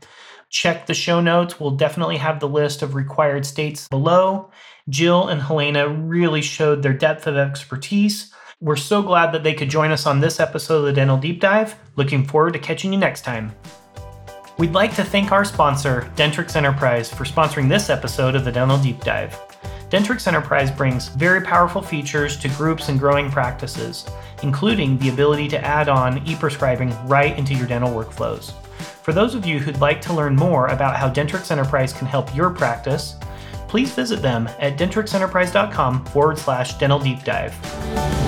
Check 0.51 0.87
the 0.87 0.95
show 0.95 1.21
notes. 1.21 1.61
We'll 1.61 1.71
definitely 1.71 2.17
have 2.17 2.41
the 2.41 2.49
list 2.49 2.83
of 2.83 2.97
required 2.97 3.47
states 3.47 3.87
below. 3.89 4.51
Jill 4.89 5.29
and 5.29 5.41
Helena 5.41 5.89
really 5.89 6.43
showed 6.43 6.83
their 6.83 6.93
depth 6.93 7.29
of 7.29 7.37
expertise. 7.37 8.33
We're 8.61 8.75
so 8.75 9.01
glad 9.01 9.33
that 9.33 9.45
they 9.45 9.55
could 9.55 9.71
join 9.71 9.93
us 9.93 10.07
on 10.07 10.19
this 10.19 10.41
episode 10.41 10.79
of 10.79 10.85
the 10.87 10.93
Dental 10.93 11.17
Deep 11.17 11.41
Dive. 11.41 11.77
Looking 11.95 12.27
forward 12.27 12.55
to 12.55 12.59
catching 12.59 12.93
you 12.93 12.99
next 12.99 13.23
time. 13.23 13.55
We'd 14.59 14.73
like 14.73 14.95
to 14.97 15.05
thank 15.05 15.31
our 15.31 15.45
sponsor, 15.45 16.11
Dentrix 16.17 16.57
Enterprise, 16.57 17.09
for 17.09 17.25
sponsoring 17.25 17.69
this 17.69 17.89
episode 17.89 18.35
of 18.35 18.45
the 18.45 18.53
Dental 18.53 18.77
Deep 18.77 19.01
Dive. 19.03 19.39
Dentrix 19.89 20.27
Enterprise 20.27 20.71
brings 20.71 21.09
very 21.09 21.41
powerful 21.41 21.81
features 21.81 22.37
to 22.39 22.49
groups 22.51 22.89
and 22.89 22.99
growing 22.99 23.31
practices, 23.31 24.05
including 24.43 24.99
the 24.99 25.11
ability 25.11 25.47
to 25.49 25.65
add 25.65 25.89
on 25.89 26.27
e 26.27 26.35
prescribing 26.35 26.93
right 27.07 27.39
into 27.39 27.55
your 27.55 27.69
dental 27.69 27.91
workflows. 27.91 28.53
For 28.81 29.13
those 29.13 29.35
of 29.35 29.47
you 29.47 29.59
who'd 29.59 29.81
like 29.81 30.01
to 30.03 30.13
learn 30.13 30.37
more 30.37 30.69
about 30.69 30.97
how 30.97 31.09
Dentrix 31.09 31.51
Enterprise 31.51 31.93
can 31.93 32.07
help 32.07 32.35
your 32.35 32.51
practice, 32.51 33.17
please 33.69 33.93
visit 33.93 34.21
them 34.23 34.49
at 34.59 34.77
dentrixenterprise.com 34.77 36.07
forward 36.07 36.39
slash 36.39 36.75
dental 36.79 36.99
deep 36.99 37.23
dive. 37.23 38.20